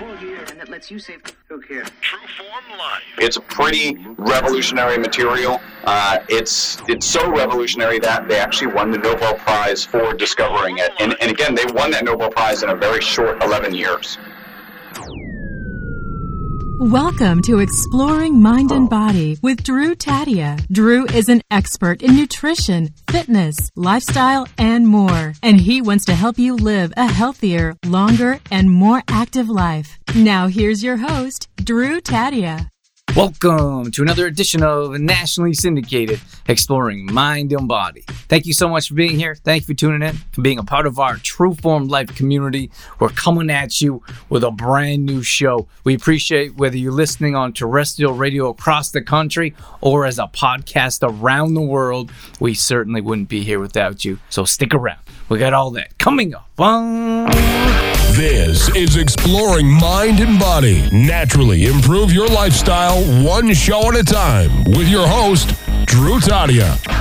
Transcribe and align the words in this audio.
and 0.00 0.60
that 0.60 0.68
lets 0.68 0.90
you 0.90 0.98
save. 0.98 1.22
Who 1.48 1.60
cares? 1.60 1.88
Trueform 2.00 2.78
Life. 2.78 3.02
It's 3.18 3.36
a 3.36 3.40
pretty 3.40 3.96
revolutionary 4.16 4.98
material. 4.98 5.60
Uh, 5.84 6.18
it's 6.28 6.78
it's 6.88 7.06
so 7.06 7.30
revolutionary 7.30 7.98
that 8.00 8.28
they 8.28 8.38
actually 8.38 8.72
won 8.72 8.90
the 8.90 8.98
Nobel 8.98 9.34
Prize 9.34 9.84
for 9.84 10.14
discovering 10.14 10.78
it. 10.78 10.92
And, 11.00 11.16
and 11.20 11.30
again, 11.30 11.54
they 11.54 11.64
won 11.66 11.90
that 11.92 12.04
Nobel 12.04 12.30
Prize 12.30 12.62
in 12.62 12.70
a 12.70 12.76
very 12.76 13.00
short 13.00 13.42
11 13.42 13.74
years. 13.74 14.18
Welcome 16.80 17.42
to 17.42 17.58
Exploring 17.58 18.40
Mind 18.40 18.70
and 18.70 18.88
Body 18.88 19.36
with 19.42 19.64
Drew 19.64 19.96
Tadia. 19.96 20.64
Drew 20.68 21.06
is 21.06 21.28
an 21.28 21.42
expert 21.50 22.02
in 22.04 22.14
nutrition, 22.14 22.90
fitness, 23.10 23.56
lifestyle, 23.74 24.46
and 24.58 24.86
more. 24.86 25.32
And 25.42 25.60
he 25.60 25.82
wants 25.82 26.04
to 26.04 26.14
help 26.14 26.38
you 26.38 26.54
live 26.54 26.92
a 26.96 27.10
healthier, 27.10 27.74
longer, 27.84 28.38
and 28.52 28.70
more 28.70 29.02
active 29.08 29.48
life. 29.48 29.98
Now 30.14 30.46
here's 30.46 30.84
your 30.84 30.98
host, 30.98 31.48
Drew 31.56 32.00
Tadia. 32.00 32.68
Welcome 33.18 33.90
to 33.90 34.02
another 34.02 34.28
edition 34.28 34.62
of 34.62 34.92
Nationally 34.92 35.52
Syndicated 35.52 36.20
Exploring 36.46 37.12
Mind 37.12 37.52
and 37.52 37.66
Body. 37.66 38.04
Thank 38.06 38.46
you 38.46 38.52
so 38.52 38.68
much 38.68 38.86
for 38.86 38.94
being 38.94 39.18
here. 39.18 39.34
Thank 39.34 39.62
you 39.62 39.66
for 39.66 39.74
tuning 39.74 40.08
in 40.08 40.18
and 40.36 40.44
being 40.44 40.60
a 40.60 40.62
part 40.62 40.86
of 40.86 41.00
our 41.00 41.16
True 41.16 41.52
Form 41.52 41.88
Life 41.88 42.14
community. 42.14 42.70
We're 43.00 43.08
coming 43.08 43.50
at 43.50 43.80
you 43.80 44.04
with 44.28 44.44
a 44.44 44.52
brand 44.52 45.04
new 45.04 45.24
show. 45.24 45.66
We 45.82 45.96
appreciate 45.96 46.54
whether 46.58 46.76
you're 46.76 46.92
listening 46.92 47.34
on 47.34 47.52
terrestrial 47.54 48.12
radio 48.12 48.50
across 48.50 48.92
the 48.92 49.02
country 49.02 49.52
or 49.80 50.06
as 50.06 50.20
a 50.20 50.28
podcast 50.28 51.00
around 51.02 51.54
the 51.54 51.60
world. 51.60 52.12
We 52.38 52.54
certainly 52.54 53.00
wouldn't 53.00 53.28
be 53.28 53.42
here 53.42 53.58
without 53.58 54.04
you. 54.04 54.20
So 54.30 54.44
stick 54.44 54.72
around. 54.72 55.00
We 55.28 55.40
got 55.40 55.54
all 55.54 55.72
that 55.72 55.98
coming 55.98 56.36
up. 56.36 57.87
This 58.18 58.68
is 58.74 58.96
Exploring 58.96 59.70
Mind 59.70 60.18
and 60.18 60.40
Body. 60.40 60.90
Naturally 60.90 61.66
improve 61.66 62.12
your 62.12 62.26
lifestyle 62.26 63.00
one 63.24 63.54
show 63.54 63.92
at 63.92 63.94
a 63.94 64.02
time 64.02 64.64
with 64.64 64.88
your 64.88 65.06
host, 65.06 65.50
Drew 65.86 66.18
Tadia. 66.18 66.97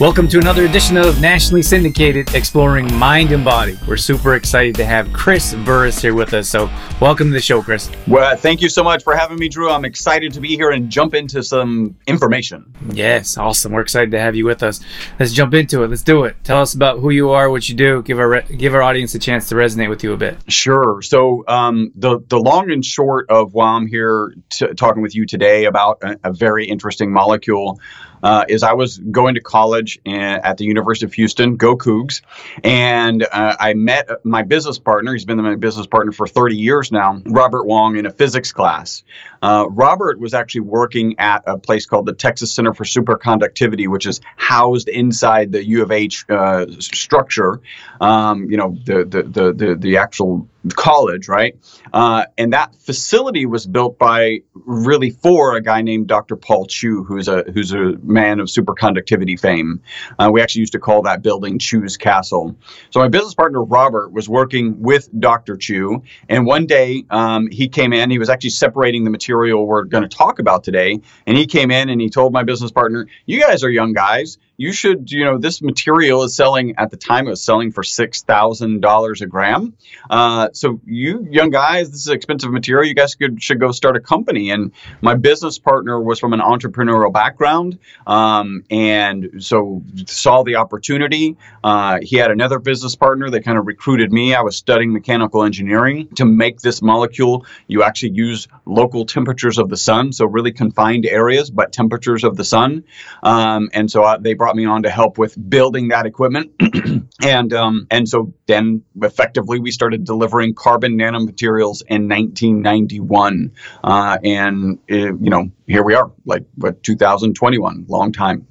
Welcome 0.00 0.28
to 0.28 0.38
another 0.38 0.64
edition 0.64 0.96
of 0.96 1.20
Nationally 1.20 1.60
Syndicated 1.60 2.34
Exploring 2.34 2.90
Mind 2.94 3.32
and 3.32 3.44
Body. 3.44 3.78
We're 3.86 3.98
super 3.98 4.34
excited 4.34 4.74
to 4.76 4.84
have 4.86 5.12
Chris 5.12 5.52
Burres 5.52 6.00
here 6.00 6.14
with 6.14 6.32
us. 6.32 6.48
So, 6.48 6.70
welcome 7.02 7.26
to 7.26 7.34
the 7.34 7.40
show, 7.42 7.60
Chris. 7.62 7.90
Well, 8.08 8.34
thank 8.34 8.62
you 8.62 8.70
so 8.70 8.82
much 8.82 9.04
for 9.04 9.14
having 9.14 9.38
me, 9.38 9.50
Drew. 9.50 9.68
I'm 9.68 9.84
excited 9.84 10.32
to 10.32 10.40
be 10.40 10.56
here 10.56 10.70
and 10.70 10.88
jump 10.88 11.12
into 11.12 11.42
some 11.42 11.96
information. 12.06 12.72
Yes, 12.90 13.36
awesome. 13.36 13.72
We're 13.72 13.82
excited 13.82 14.10
to 14.12 14.18
have 14.18 14.34
you 14.34 14.46
with 14.46 14.62
us. 14.62 14.80
Let's 15.18 15.34
jump 15.34 15.52
into 15.52 15.82
it. 15.82 15.90
Let's 15.90 16.02
do 16.02 16.24
it. 16.24 16.34
Tell 16.44 16.62
us 16.62 16.72
about 16.72 17.00
who 17.00 17.10
you 17.10 17.32
are, 17.32 17.50
what 17.50 17.68
you 17.68 17.74
do. 17.74 18.02
Give 18.02 18.18
our 18.18 18.40
give 18.40 18.74
our 18.74 18.82
audience 18.82 19.14
a 19.14 19.18
chance 19.18 19.50
to 19.50 19.54
resonate 19.54 19.90
with 19.90 20.02
you 20.02 20.14
a 20.14 20.16
bit. 20.16 20.38
Sure. 20.50 21.02
So, 21.02 21.44
um, 21.46 21.92
the 21.94 22.20
the 22.26 22.38
long 22.38 22.70
and 22.70 22.82
short 22.82 23.28
of 23.28 23.52
why 23.52 23.66
I'm 23.66 23.86
here 23.86 24.32
t- 24.48 24.72
talking 24.72 25.02
with 25.02 25.14
you 25.14 25.26
today 25.26 25.66
about 25.66 25.98
a, 26.02 26.18
a 26.24 26.32
very 26.32 26.64
interesting 26.64 27.12
molecule 27.12 27.78
uh, 28.22 28.44
is 28.48 28.62
I 28.62 28.74
was 28.74 28.98
going 28.98 29.34
to 29.34 29.40
college 29.40 30.00
at 30.06 30.56
the 30.56 30.64
University 30.64 31.06
of 31.06 31.14
Houston, 31.14 31.56
go 31.56 31.76
Cougs, 31.76 32.22
and 32.62 33.22
uh, 33.22 33.56
I 33.58 33.74
met 33.74 34.24
my 34.24 34.42
business 34.42 34.78
partner. 34.78 35.12
He's 35.12 35.24
been 35.24 35.38
my 35.38 35.56
business 35.56 35.86
partner 35.86 36.12
for 36.12 36.26
30 36.26 36.56
years 36.56 36.92
now, 36.92 37.20
Robert 37.24 37.64
Wong, 37.64 37.96
in 37.96 38.06
a 38.06 38.10
physics 38.10 38.52
class. 38.52 39.02
Uh, 39.42 39.66
Robert 39.70 40.18
was 40.20 40.34
actually 40.34 40.62
working 40.62 41.18
at 41.18 41.44
a 41.46 41.56
place 41.58 41.86
called 41.86 42.06
the 42.06 42.12
Texas 42.12 42.52
Center 42.52 42.74
for 42.74 42.84
Superconductivity, 42.84 43.88
which 43.88 44.06
is 44.06 44.20
housed 44.36 44.88
inside 44.88 45.52
the 45.52 45.64
U 45.64 45.82
of 45.82 45.90
H 45.90 46.26
uh, 46.28 46.66
structure. 46.78 47.60
Um, 48.00 48.50
you 48.50 48.56
know, 48.56 48.76
the, 48.84 49.04
the 49.04 49.22
the 49.22 49.52
the 49.52 49.74
the 49.76 49.96
actual 49.98 50.48
college, 50.74 51.28
right? 51.28 51.56
Uh, 51.92 52.24
and 52.36 52.52
that 52.52 52.74
facility 52.76 53.46
was 53.46 53.66
built 53.66 53.98
by 53.98 54.40
really 54.54 55.10
for 55.10 55.56
a 55.56 55.62
guy 55.62 55.80
named 55.82 56.06
Dr. 56.06 56.36
Paul 56.36 56.66
Chu, 56.66 57.04
who's 57.04 57.28
a 57.28 57.44
who's 57.52 57.72
a 57.72 57.94
man 58.02 58.40
of 58.40 58.48
superconductivity 58.48 59.40
fame. 59.40 59.82
Uh, 60.18 60.30
we 60.32 60.40
actually 60.40 60.60
used 60.60 60.72
to 60.72 60.78
call 60.78 61.02
that 61.02 61.22
building 61.22 61.58
Chu's 61.58 61.96
Castle. 61.96 62.56
So 62.90 63.00
my 63.00 63.08
business 63.08 63.34
partner 63.34 63.62
Robert 63.62 64.12
was 64.12 64.28
working 64.28 64.82
with 64.82 65.08
Dr. 65.18 65.56
Chu, 65.56 66.02
and 66.28 66.46
one 66.46 66.66
day 66.66 67.04
um, 67.10 67.48
he 67.50 67.68
came 67.68 67.92
in. 67.92 68.10
He 68.10 68.18
was 68.18 68.28
actually 68.28 68.50
separating 68.50 69.04
the 69.04 69.10
material 69.10 69.66
we're 69.66 69.84
going 69.84 70.02
to 70.02 70.08
talk 70.08 70.38
about 70.38 70.64
today, 70.64 71.00
and 71.26 71.36
he 71.36 71.46
came 71.46 71.70
in 71.70 71.88
and 71.88 72.00
he 72.00 72.10
told 72.10 72.32
my 72.32 72.42
business 72.42 72.70
partner, 72.70 73.06
"You 73.26 73.40
guys 73.40 73.64
are 73.64 73.70
young 73.70 73.92
guys." 73.92 74.38
You 74.60 74.72
should, 74.72 75.10
you 75.10 75.24
know, 75.24 75.38
this 75.38 75.62
material 75.62 76.22
is 76.22 76.36
selling 76.36 76.74
at 76.76 76.90
the 76.90 76.98
time 76.98 77.26
it 77.26 77.30
was 77.30 77.42
selling 77.42 77.72
for 77.72 77.82
six 77.82 78.22
thousand 78.22 78.80
dollars 78.82 79.22
a 79.22 79.26
gram. 79.26 79.72
Uh, 80.10 80.48
so 80.52 80.78
you 80.84 81.26
young 81.30 81.48
guys, 81.48 81.90
this 81.90 82.00
is 82.00 82.08
expensive 82.08 82.52
material. 82.52 82.86
You 82.86 82.94
guys 82.94 83.14
could, 83.14 83.42
should 83.42 83.58
go 83.58 83.72
start 83.72 83.96
a 83.96 84.00
company. 84.00 84.50
And 84.50 84.72
my 85.00 85.14
business 85.14 85.58
partner 85.58 85.98
was 85.98 86.20
from 86.20 86.34
an 86.34 86.40
entrepreneurial 86.40 87.10
background, 87.10 87.78
um, 88.06 88.64
and 88.70 89.42
so 89.42 89.82
saw 90.06 90.42
the 90.42 90.56
opportunity. 90.56 91.38
Uh, 91.64 92.00
he 92.02 92.16
had 92.16 92.30
another 92.30 92.58
business 92.58 92.94
partner 92.96 93.30
that 93.30 93.44
kind 93.44 93.56
of 93.56 93.66
recruited 93.66 94.12
me. 94.12 94.34
I 94.34 94.42
was 94.42 94.56
studying 94.56 94.92
mechanical 94.92 95.42
engineering 95.42 96.08
to 96.16 96.26
make 96.26 96.60
this 96.60 96.82
molecule. 96.82 97.46
You 97.66 97.82
actually 97.82 98.12
use 98.12 98.46
local 98.66 99.06
temperatures 99.06 99.56
of 99.56 99.70
the 99.70 99.78
sun, 99.78 100.12
so 100.12 100.26
really 100.26 100.52
confined 100.52 101.06
areas, 101.06 101.50
but 101.50 101.72
temperatures 101.72 102.24
of 102.24 102.36
the 102.36 102.44
sun. 102.44 102.84
Um, 103.22 103.70
and 103.72 103.90
so 103.90 104.04
I, 104.04 104.18
they 104.18 104.34
brought 104.34 104.49
me 104.56 104.64
on 104.66 104.82
to 104.82 104.90
help 104.90 105.18
with 105.18 105.36
building 105.50 105.88
that 105.88 106.06
equipment, 106.06 106.52
and 107.24 107.52
um, 107.52 107.86
and 107.90 108.08
so 108.08 108.34
then 108.46 108.82
effectively 109.02 109.58
we 109.58 109.70
started 109.70 110.04
delivering 110.04 110.54
carbon 110.54 110.98
nanomaterials 110.98 111.82
in 111.88 112.08
1991, 112.08 113.52
uh, 113.84 114.18
and 114.22 114.78
uh, 114.90 114.94
you 114.94 115.30
know 115.30 115.50
here 115.66 115.82
we 115.82 115.94
are, 115.94 116.10
like 116.24 116.44
what 116.56 116.82
2021, 116.82 117.86
long 117.88 118.12
time. 118.12 118.46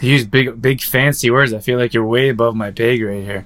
Use 0.00 0.26
big, 0.26 0.60
big 0.60 0.82
fancy 0.82 1.30
words. 1.30 1.52
I 1.52 1.60
feel 1.60 1.78
like 1.78 1.94
you're 1.94 2.06
way 2.06 2.28
above 2.28 2.54
my 2.54 2.70
pay 2.70 2.98
grade 2.98 3.24
here. 3.24 3.44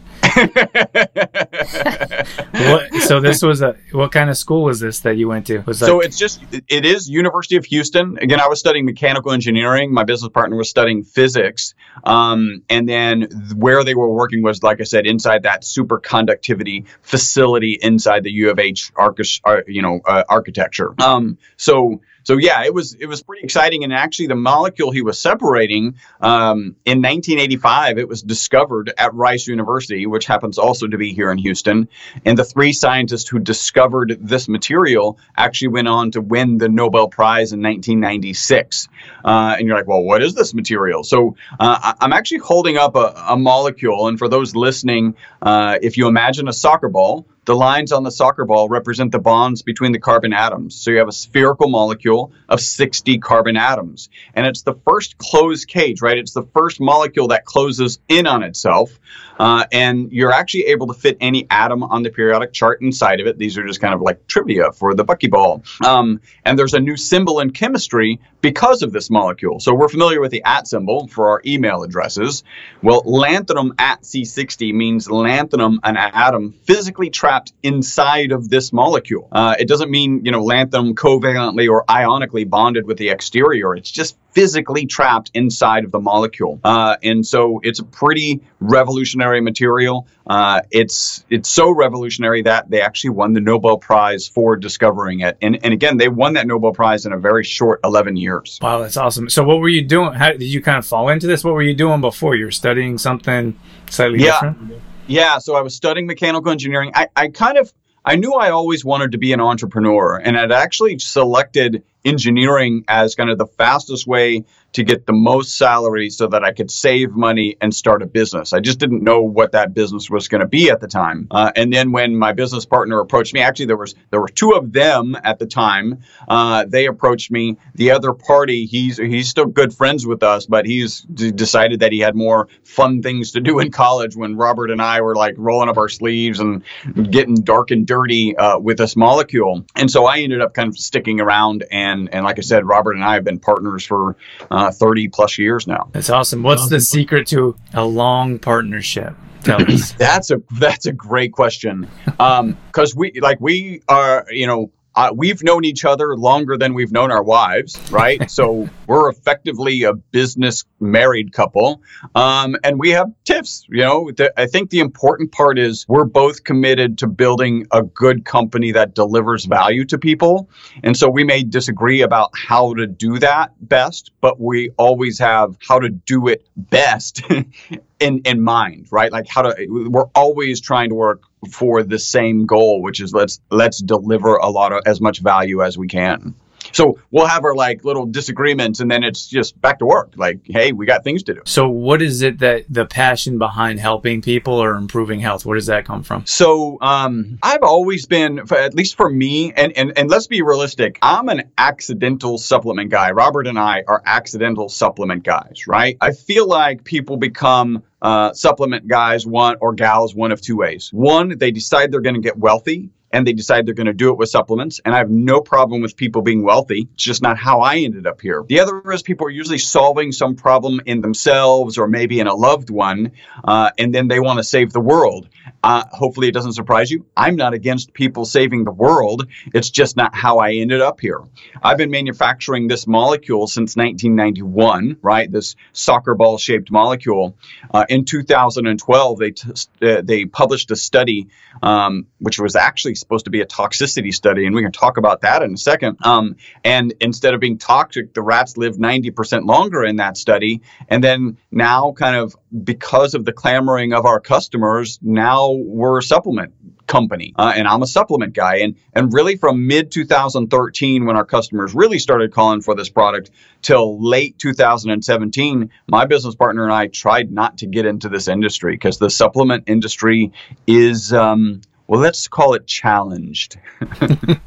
What, 2.53 2.95
so 3.03 3.21
this 3.21 3.43
was 3.43 3.63
a 3.63 3.77
what 3.93 4.13
kind 4.13 4.31
of 4.31 4.37
school 4.37 4.65
was 4.65 4.81
this 4.81 5.01
that 5.01 5.17
you 5.17 5.29
went 5.29 5.47
to? 5.47 5.61
Was 5.61 5.79
so 5.79 6.01
it's 6.01 6.19
just 6.19 6.41
it 6.51 6.85
is 6.85 7.09
University 7.09 7.57
of 7.57 7.65
Houston. 7.67 8.19
Again, 8.19 8.41
I 8.41 8.49
was 8.49 8.61
studying 8.61 8.85
mechanical 8.85 9.33
engineering. 9.33 9.93
My 9.93 10.05
business 10.05 10.31
partner 10.33 10.57
was 10.57 10.69
studying 10.69 11.05
physics, 11.05 11.75
um, 12.05 12.63
and 12.69 12.89
then 12.89 13.29
where 13.57 13.85
they 13.85 13.95
were 13.95 14.13
working 14.13 14.43
was, 14.43 14.63
like 14.63 14.81
I 14.81 14.85
said, 14.85 15.07
inside 15.07 15.45
that 15.45 15.63
superconductivity 15.63 16.87
facility 17.03 17.79
inside 17.81 18.25
the 18.25 18.33
U 18.33 18.51
of 18.51 18.59
H, 18.59 18.93
arch, 18.97 19.41
uh, 19.45 19.59
you 19.67 19.83
know, 19.83 20.01
uh, 20.05 20.25
architecture. 20.29 20.95
Um, 21.01 21.39
so 21.57 22.01
so 22.23 22.37
yeah, 22.37 22.65
it 22.65 22.75
was 22.75 22.95
it 22.95 23.07
was 23.07 23.23
pretty 23.23 23.45
exciting. 23.45 23.85
And 23.85 23.93
actually, 23.93 24.27
the 24.27 24.35
molecule 24.35 24.91
he 24.91 25.03
was 25.03 25.19
separating 25.19 25.97
um, 26.21 26.77
in 26.85 26.99
1985, 26.99 27.99
it 27.99 28.09
was 28.09 28.23
discovered 28.23 28.93
at 28.99 29.15
Rice 29.15 29.47
University, 29.47 30.07
which 30.07 30.27
happens 30.27 30.59
also 30.59 30.87
to 30.87 30.99
be 30.99 31.15
here 31.15 31.31
in 31.31 31.39
Houston. 31.39 31.89
And 32.25 32.39
the 32.39 32.45
three 32.45 32.73
scientists 32.73 33.29
who 33.29 33.39
discovered 33.39 34.19
this 34.21 34.49
material 34.49 35.19
actually 35.37 35.69
went 35.69 35.89
on 35.89 36.11
to 36.13 36.21
win 36.21 36.59
the 36.59 36.69
Nobel 36.69 37.09
Prize 37.09 37.53
in 37.53 37.63
1996. 37.63 38.89
Uh, 39.25 39.57
and 39.59 39.67
you're 39.67 39.77
like, 39.77 39.87
well, 39.87 40.03
what 40.03 40.23
is 40.23 40.35
this 40.35 40.55
material? 40.55 41.05
So 41.05 41.37
uh, 41.59 41.95
I'm 42.01 42.13
actually 42.13 42.39
holding 42.39 42.77
up 42.77 42.97
a, 42.97 43.15
a, 43.29 43.37
molecule. 43.37 44.09
And 44.09 44.19
for 44.19 44.29
those 44.29 44.55
listening, 44.55 45.17
uh, 45.41 45.79
if 45.81 45.97
you 45.97 46.09
imagine 46.09 46.49
a 46.49 46.53
soccer 46.53 46.89
ball 46.89 47.27
the 47.49 47.57
lines 47.57 47.93
on 47.93 48.03
the 48.03 48.11
soccer 48.11 48.45
ball 48.45 48.69
represent 48.69 49.11
the 49.11 49.19
bonds 49.19 49.63
between 49.63 49.93
the 49.93 49.99
carbon 49.99 50.35
atoms. 50.35 50.75
So 50.75 50.91
you 50.91 50.99
have 50.99 51.09
a 51.09 51.13
spherical 51.13 51.71
molecule 51.71 52.31
of 52.47 52.61
60 52.61 53.17
carbon 53.21 53.57
atoms. 53.57 54.11
And 54.35 54.47
it's 54.47 54.61
the 54.61 54.75
first 54.75 55.17
closed 55.17 55.67
cage, 55.67 56.03
right? 56.03 56.19
It's 56.19 56.35
the 56.35 56.43
first 56.43 56.79
molecule 56.79 57.29
that 57.29 57.47
closes 57.47 58.01
in 58.07 58.27
on 58.27 58.43
itself. 58.43 59.01
Uh, 59.39 59.65
and 59.73 60.13
you're 60.13 60.33
actually 60.33 60.67
able 60.67 60.89
to 60.89 60.93
fit 60.93 61.17
any 61.23 61.47
atom 61.49 61.85
on 61.85 62.03
the 62.03 62.11
periodic 62.11 62.53
chart 62.53 62.83
inside 62.83 63.21
of 63.21 63.27
it. 63.27 63.39
These 63.39 63.57
are 63.57 63.67
just 63.67 63.81
kind 63.81 63.95
of 63.95 64.03
like 64.03 64.27
trivia 64.27 64.73
for 64.73 64.95
the 64.95 65.05
buckyball. 65.05 65.65
Um, 65.87 66.21
and 66.45 66.59
there's 66.59 66.75
a 66.75 66.81
new 66.81 66.99
symbol 66.99 67.41
in 67.41 67.53
chemistry 67.53 68.21
because 68.41 68.83
of 68.83 68.93
this 68.93 69.09
molecule. 69.11 69.61
So 69.61 69.75
we're 69.75 69.89
familiar 69.89 70.21
with 70.21 70.33
the 70.33 70.43
at 70.45 70.67
symbol 70.67 71.07
for 71.07 71.31
our 71.31 71.43
email 71.47 71.83
addresses. 71.83 72.45
Well, 72.83 73.03
lanthanum 73.05 73.75
at 73.79 74.03
C60 74.03 74.75
means 74.75 75.09
lanthanum, 75.09 75.79
an 75.83 75.97
atom 75.97 76.53
physically 76.53 77.11
trapped 77.11 77.38
inside 77.63 78.33
of 78.33 78.49
this 78.49 78.73
molecule. 78.73 79.29
Uh, 79.31 79.55
it 79.59 79.69
doesn't 79.69 79.91
mean, 79.91 80.25
you 80.25 80.33
know, 80.33 80.43
lanthanum 80.43 80.95
covalently 80.95 81.69
or 81.69 81.85
ionically 81.85 82.49
bonded 82.49 82.87
with 82.87 82.99
the 82.99 83.09
exterior. 83.11 83.75
It's 83.75 83.91
just 83.91 84.17
physically 84.33 84.87
trapped 84.87 85.31
inside 85.35 85.85
of 85.85 85.91
the 85.91 85.99
molecule. 85.99 86.61
Uh, 86.63 86.97
and 87.03 87.27
so 87.27 87.61
it's 87.63 87.81
a 87.81 87.85
pretty 87.85 88.41
revolutionary 88.61 89.41
material. 89.41 90.07
Uh, 90.27 90.61
it's 90.71 91.25
it's 91.31 91.49
so 91.49 91.71
revolutionary 91.71 92.43
that 92.43 92.71
they 92.71 92.81
actually 92.81 93.11
won 93.11 93.33
the 93.33 93.41
Nobel 93.41 93.79
Prize 93.79 94.29
for 94.29 94.57
discovering 94.57 95.21
it. 95.21 95.39
And 95.41 95.59
and 95.65 95.73
again, 95.73 95.97
they 95.97 96.09
won 96.09 96.35
that 96.35 96.47
Nobel 96.47 96.73
Prize 96.73 97.07
in 97.07 97.13
a 97.13 97.19
very 97.19 97.45
short 97.45 97.81
11 97.83 98.17
years. 98.17 98.59
Wow, 98.63 98.83
that's 98.83 98.97
awesome. 98.97 99.31
So 99.31 99.43
what 99.43 99.59
were 99.59 99.69
you 99.69 99.83
doing? 99.83 100.13
How 100.13 100.33
did 100.33 100.43
you 100.43 100.63
kind 100.63 100.79
of 100.79 100.87
fall 100.87 101.09
into 101.09 101.27
this? 101.27 101.43
What 101.43 101.55
were 101.55 101.63
you 101.63 101.75
doing 101.75 102.01
before? 102.01 102.35
You 102.35 102.47
were 102.47 102.51
studying 102.51 102.99
something 102.99 103.59
slightly 103.91 104.21
yeah. 104.21 104.33
different? 104.33 104.83
Yeah, 105.09 105.39
so 105.39 105.57
I 105.57 105.63
was 105.63 105.75
studying 105.75 106.07
mechanical 106.07 106.53
engineering. 106.53 106.93
I, 106.95 107.09
I 107.17 107.29
kind 107.29 107.59
of 107.59 107.73
I 108.05 108.17
knew 108.17 108.33
I 108.35 108.51
always 108.51 108.85
wanted 108.85 109.13
to 109.13 109.19
be 109.19 109.33
an 109.33 109.41
entrepreneur, 109.41 110.17
and 110.17 110.39
I'd 110.39 110.53
actually 110.53 110.99
selected 110.99 111.83
engineering 112.05 112.85
as 112.89 113.15
kind 113.15 113.31
of 113.31 113.39
the 113.39 113.47
fastest 113.47 114.07
way 114.07 114.45
to 114.75 114.85
get 114.85 115.07
the 115.07 115.13
most 115.13 115.57
salary 115.57 116.11
so 116.11 116.27
that 116.27 116.45
I 116.45 116.53
could 116.53 116.71
save 116.71 117.13
money 117.13 117.57
and 117.61 117.75
start 117.75 118.03
a 118.03 118.07
business. 118.07 118.53
I 118.53 118.61
just 118.61 118.79
didn't 118.79 119.03
know 119.03 119.23
what 119.23 119.53
that 119.53 119.73
business 119.73 120.11
was 120.11 120.29
going 120.29 120.43
to 120.43 120.47
be 120.47 120.71
at 120.71 120.81
the 120.81 120.87
time. 120.87 121.27
Uh, 121.31 121.51
and 121.57 121.73
then 121.73 121.91
when 121.91 122.15
my 122.17 122.33
business 122.33 122.67
partner 122.67 123.01
approached 123.01 123.33
me, 123.33 123.41
actually 123.41 123.67
there 123.67 123.79
was 123.79 123.95
there 124.11 124.21
were 124.21 124.29
two 124.29 124.53
of 124.53 124.73
them 124.73 125.17
at 125.25 125.39
the 125.39 125.47
time. 125.47 126.03
Uh, 126.29 126.67
they 126.69 126.87
approached 126.87 127.31
me. 127.31 127.57
The 127.75 127.93
other 127.93 128.13
party, 128.13 128.67
he's 128.67 128.99
he's 128.99 129.29
still 129.29 129.47
good 129.47 129.75
friends 129.75 130.07
with 130.07 130.23
us, 130.23 130.45
but 130.47 130.67
he's 130.67 131.01
d- 131.01 131.33
decided 131.33 131.81
that 131.81 131.93
he 131.93 132.01
had 132.01 132.15
more 132.15 132.49
fun 132.63 133.03
things 133.03 133.33
to 133.33 133.41
do 133.41 133.59
in 133.61 133.71
college. 133.71 134.15
When 134.17 134.37
Robert 134.37 134.71
and 134.71 134.83
I 134.83 135.01
were 135.01 135.15
like 135.15 135.35
rolling 135.39 135.71
up 135.71 135.79
our 135.79 135.89
sleeves 135.89 136.41
and 136.41 136.63
getting 137.11 137.37
dark 137.37 137.71
and 137.71 137.87
dirty 137.87 138.37
uh, 138.37 138.59
with 138.59 138.77
this 138.77 138.97
molecule, 138.97 139.65
and 139.75 139.91
so 139.91 140.05
I 140.05 140.19
ended 140.19 140.43
up 140.43 140.53
kind 140.53 140.69
of 140.69 140.77
sticking 140.79 141.21
around. 141.21 141.65
And 141.71 141.88
and 141.89 142.25
like 142.25 142.39
I 142.39 142.43
said, 142.43 142.67
Robert 142.67 142.93
and 142.93 143.05
I 143.05 143.15
have 143.15 143.25
been 143.25 143.39
partners 143.39 143.85
for 143.85 144.17
uh, 144.51 144.71
30 144.71 145.09
plus 145.09 145.39
years 145.39 145.67
now. 145.67 145.89
That's 145.93 146.11
awesome. 146.11 146.43
What's 146.43 146.69
the 146.69 146.81
secret 146.81 147.27
to 147.29 147.57
a 147.75 147.85
long 147.85 148.39
partnership? 148.39 149.15
Tell 149.43 149.63
us. 149.71 149.93
That's 149.99 150.33
a 150.33 150.43
that's 150.59 150.87
a 150.87 150.93
great 150.93 151.33
question. 151.33 151.89
Um, 152.19 152.57
because 152.67 152.97
we 152.97 153.13
like 153.21 153.41
we 153.41 153.83
are 153.89 154.27
you 154.31 154.47
know 154.49 154.73
uh, 154.99 155.13
we've 155.15 155.45
known 155.45 155.65
each 155.65 155.85
other 155.85 156.17
longer 156.17 156.57
than 156.57 156.75
we've 156.75 156.91
known 156.91 157.13
our 157.13 157.23
wives, 157.23 157.79
right? 157.93 158.29
so 158.39 158.69
we're 158.89 159.09
effectively 159.09 159.85
a 159.85 159.93
business 159.93 160.65
married 160.81 161.33
couple, 161.33 161.81
um, 162.17 162.57
and 162.65 162.81
we 162.81 162.91
have 162.91 163.07
tiffs. 163.25 163.65
You 163.69 163.85
know, 163.85 164.11
the, 164.11 164.33
I 164.37 164.47
think 164.47 164.71
the 164.71 164.81
important 164.81 165.31
part 165.31 165.57
is 165.57 165.87
we're 165.87 166.05
both 166.05 166.43
committed 166.43 166.99
to 166.99 167.07
building 167.07 167.69
a 167.71 167.85
good 167.85 168.25
company 168.25 168.73
that 168.73 168.97
delivers 168.97 169.45
value 169.45 169.85
to 169.85 169.99
people, 169.99 170.51
and 170.83 170.97
so 170.97 171.09
we 171.09 171.23
may 171.23 171.45
disagree 171.45 172.03
about 172.03 172.33
how 172.35 172.75
to 172.75 172.89
do 172.89 173.21
that 173.21 173.53
best, 173.61 174.11
but 174.21 174.41
we 174.41 174.71
always 174.79 175.21
have 175.21 175.57
how 175.61 175.79
to 175.79 175.91
do 175.91 176.27
it 176.27 176.45
best 176.57 177.23
in 178.01 178.21
in 178.25 178.41
mind, 178.41 178.89
right? 178.91 179.11
Like 179.11 179.29
how 179.29 179.43
to 179.43 179.67
we're 179.69 180.09
always 180.15 180.61
trying 180.61 180.91
to 180.91 180.95
work 180.95 181.23
for 181.51 181.83
the 181.83 181.99
same 181.99 182.47
goal, 182.47 182.83
which 182.83 183.01
is 183.01 183.13
let's 183.13 183.41
let's 183.51 183.79
deliver 183.79 184.37
a 184.37 184.49
lot 184.49 184.73
of 184.73 184.83
as 184.87 185.01
much 185.01 185.21
value 185.21 185.63
as 185.63 185.77
we 185.77 185.89
can. 185.89 186.35
So 186.73 186.99
we'll 187.11 187.27
have 187.27 187.45
our 187.45 187.55
like 187.55 187.85
little 187.85 188.07
disagreements 188.07 188.81
and 188.81 188.91
then 188.91 189.03
it's 189.03 189.27
just 189.27 189.61
back 189.61 189.79
to 189.81 189.87
work. 189.87 190.13
Like, 190.17 190.41
hey, 190.45 190.73
we 190.73 190.87
got 190.87 191.05
things 191.05 191.23
to 191.25 191.35
do. 191.35 191.43
So, 191.45 191.69
what 191.69 192.03
is 192.03 192.23
it 192.23 192.39
that 192.39 192.65
the 192.69 192.87
passion 192.87 193.39
behind 193.39 193.81
helping 193.81 194.23
people 194.23 194.55
or 194.55 194.75
improving 194.75 195.21
health? 195.21 195.45
Where 195.45 195.57
does 195.57 195.67
that 195.67 195.85
come 195.85 196.03
from? 196.03 196.27
So 196.27 196.79
um, 196.81 197.39
I've 197.43 197.63
always 197.63 198.07
been, 198.07 198.41
at 198.51 198.75
least 198.75 198.97
for 198.97 199.09
me, 199.09 199.53
and, 199.53 199.77
and 199.77 199.97
and 199.97 200.11
let's 200.11 200.27
be 200.27 200.43
realistic. 200.43 200.99
I'm 201.03 201.29
an 201.29 201.51
accidental 201.57 202.39
supplement 202.39 202.91
guy. 202.91 203.11
Robert 203.11 203.47
and 203.47 203.59
I 203.59 203.85
are 203.87 204.03
accidental 204.05 204.69
supplement 204.69 205.25
guys, 205.25 205.67
right? 205.67 205.97
I 206.01 206.13
feel 206.13 206.47
like 206.47 206.85
people 206.85 207.17
become 207.17 207.83
uh, 208.01 208.33
supplement 208.33 208.87
guys 208.87 209.27
one 209.27 209.57
or 209.61 209.75
gals 209.75 210.15
one 210.15 210.33
of 210.33 210.41
two 210.41 210.57
ways. 210.57 210.91
One, 210.93 211.37
they 211.37 211.51
decide 211.51 211.91
they're 211.91 212.01
going 212.01 212.15
to 212.15 212.21
get 212.21 212.39
wealthy 212.39 212.91
and 213.11 213.27
they 213.27 213.33
decide 213.33 213.67
they're 213.67 213.75
going 213.75 213.87
to 213.87 213.93
do 213.93 214.11
it 214.11 214.19
with 214.19 214.29
supplements. 214.29 214.81
And 214.85 214.95
I 214.95 214.99
have 214.99 215.11
no 215.11 215.41
problem 215.41 215.81
with 215.81 215.97
people 215.97 216.23
being 216.23 216.43
wealthy. 216.43 216.89
It's 216.95 217.05
just 217.05 217.23
not 217.23 217.39
how 217.39 217.61
I 217.61 217.77
ended 217.77 218.07
up 218.07 218.21
here. 218.21 218.45
The 218.47 218.61
other 218.61 218.83
is 218.93 219.03
people 219.03 219.27
are 219.27 219.31
usually 219.31 219.59
solving 219.59 220.13
some 220.13 220.35
problem 220.35 220.81
in 220.87 221.01
themselves 221.01 221.79
or 221.79 221.89
maybe 221.89 222.21
in 222.21 222.27
a 222.27 222.35
loved 222.35 222.71
one, 222.71 223.13
uh, 223.45 223.71
and 223.79 223.95
then 223.95 224.09
they 224.09 224.21
want 224.21 224.39
to 224.39 224.45
save 224.45 224.73
the 224.73 224.81
world. 224.81 225.29
Uh, 225.63 225.85
hopefully, 225.91 226.29
it 226.29 226.35
doesn't 226.35 226.53
surprise 226.53 226.91
you. 226.91 227.07
I'm 227.17 227.37
not 227.37 227.55
against 227.55 227.93
people 227.93 228.25
saving 228.25 228.65
the 228.65 228.73
world. 228.73 229.27
It's 229.55 229.71
just 229.71 229.97
not 229.97 230.15
how 230.15 230.39
I 230.39 230.53
ended 230.53 230.81
up 230.81 231.01
here. 231.01 231.21
I've 231.63 231.79
been 231.79 231.91
manufacturing 231.91 232.69
this 232.69 232.87
molecule 232.87 233.47
since 233.47 233.77
1991, 233.77 234.99
right? 235.03 235.31
This 235.31 235.57
soccer 235.73 236.15
ball 236.15 236.39
shaped 236.39 236.71
molecule. 236.71 237.37
Uh, 237.73 237.87
in 237.89 238.05
2012, 238.05 239.19
they 239.19 239.31
t- 239.31 239.51
uh, 239.83 240.03
they 240.03 240.27
published 240.27 240.71
a 240.71 240.77
study, 240.77 241.29
um, 241.63 242.07
which 242.19 242.39
was 242.39 242.57
actually 242.57 242.95
supposed 243.01 243.25
to 243.27 243.31
be 243.31 243.41
a 243.41 243.47
toxicity 243.47 244.13
study, 244.15 244.47
and 244.47 244.55
we 244.55 244.63
can 244.63 244.73
talk 244.73 244.97
about 244.97 245.23
that 245.23 245.43
in 245.43 245.55
a 245.55 245.57
second. 245.57 245.99
Um, 246.05 246.37
and 246.65 246.95
instead 247.01 247.35
of 247.35 247.41
being 247.41 247.59
toxic, 247.59 248.15
the 248.15 248.23
rats 248.23 248.57
lived 248.57 248.79
90% 248.79 249.47
longer 249.47 249.85
in 249.85 249.97
that 249.97 250.17
study. 250.17 250.63
And 250.89 251.03
then 251.03 251.39
now, 251.51 251.93
kind 251.93 252.17
of 252.17 252.37
because 252.65 253.15
of 253.15 253.25
the 253.25 253.33
clamoring 253.33 253.93
of 253.93 254.07
our 254.07 254.21
customers, 254.21 254.99
now 255.03 255.53
we're 255.53 255.99
a 255.99 256.03
supplement 256.03 256.55
company 256.89 257.35
uh, 257.37 257.53
and 257.55 257.69
i'm 257.69 257.83
a 257.83 257.87
supplement 257.87 258.33
guy 258.33 258.57
and 258.57 258.77
and 258.95 259.13
really 259.13 259.37
from 259.37 259.67
mid 259.67 259.93
2013 259.93 261.05
when 261.05 261.17
our 261.17 261.25
customers 261.25 261.75
really 261.75 261.99
started 261.99 262.33
calling 262.33 262.63
for 262.63 262.75
this 262.75 262.89
product 262.89 263.31
till 263.63 264.03
late 264.03 264.39
2017 264.39 265.71
my 265.87 266.07
business 266.07 266.35
partner 266.35 266.65
and 266.65 266.73
i 266.73 266.87
tried 266.87 267.31
not 267.31 267.59
to 267.59 267.67
get 267.67 267.85
into 267.85 268.09
this 268.09 268.27
industry 268.27 268.73
because 268.73 268.99
the 268.99 269.11
supplement 269.11 269.65
industry 269.67 270.33
is 270.67 271.13
um, 271.13 271.61
well 271.89 272.01
let's 272.01 272.29
call 272.29 272.55
it 272.55 272.67
challenged 272.67 273.59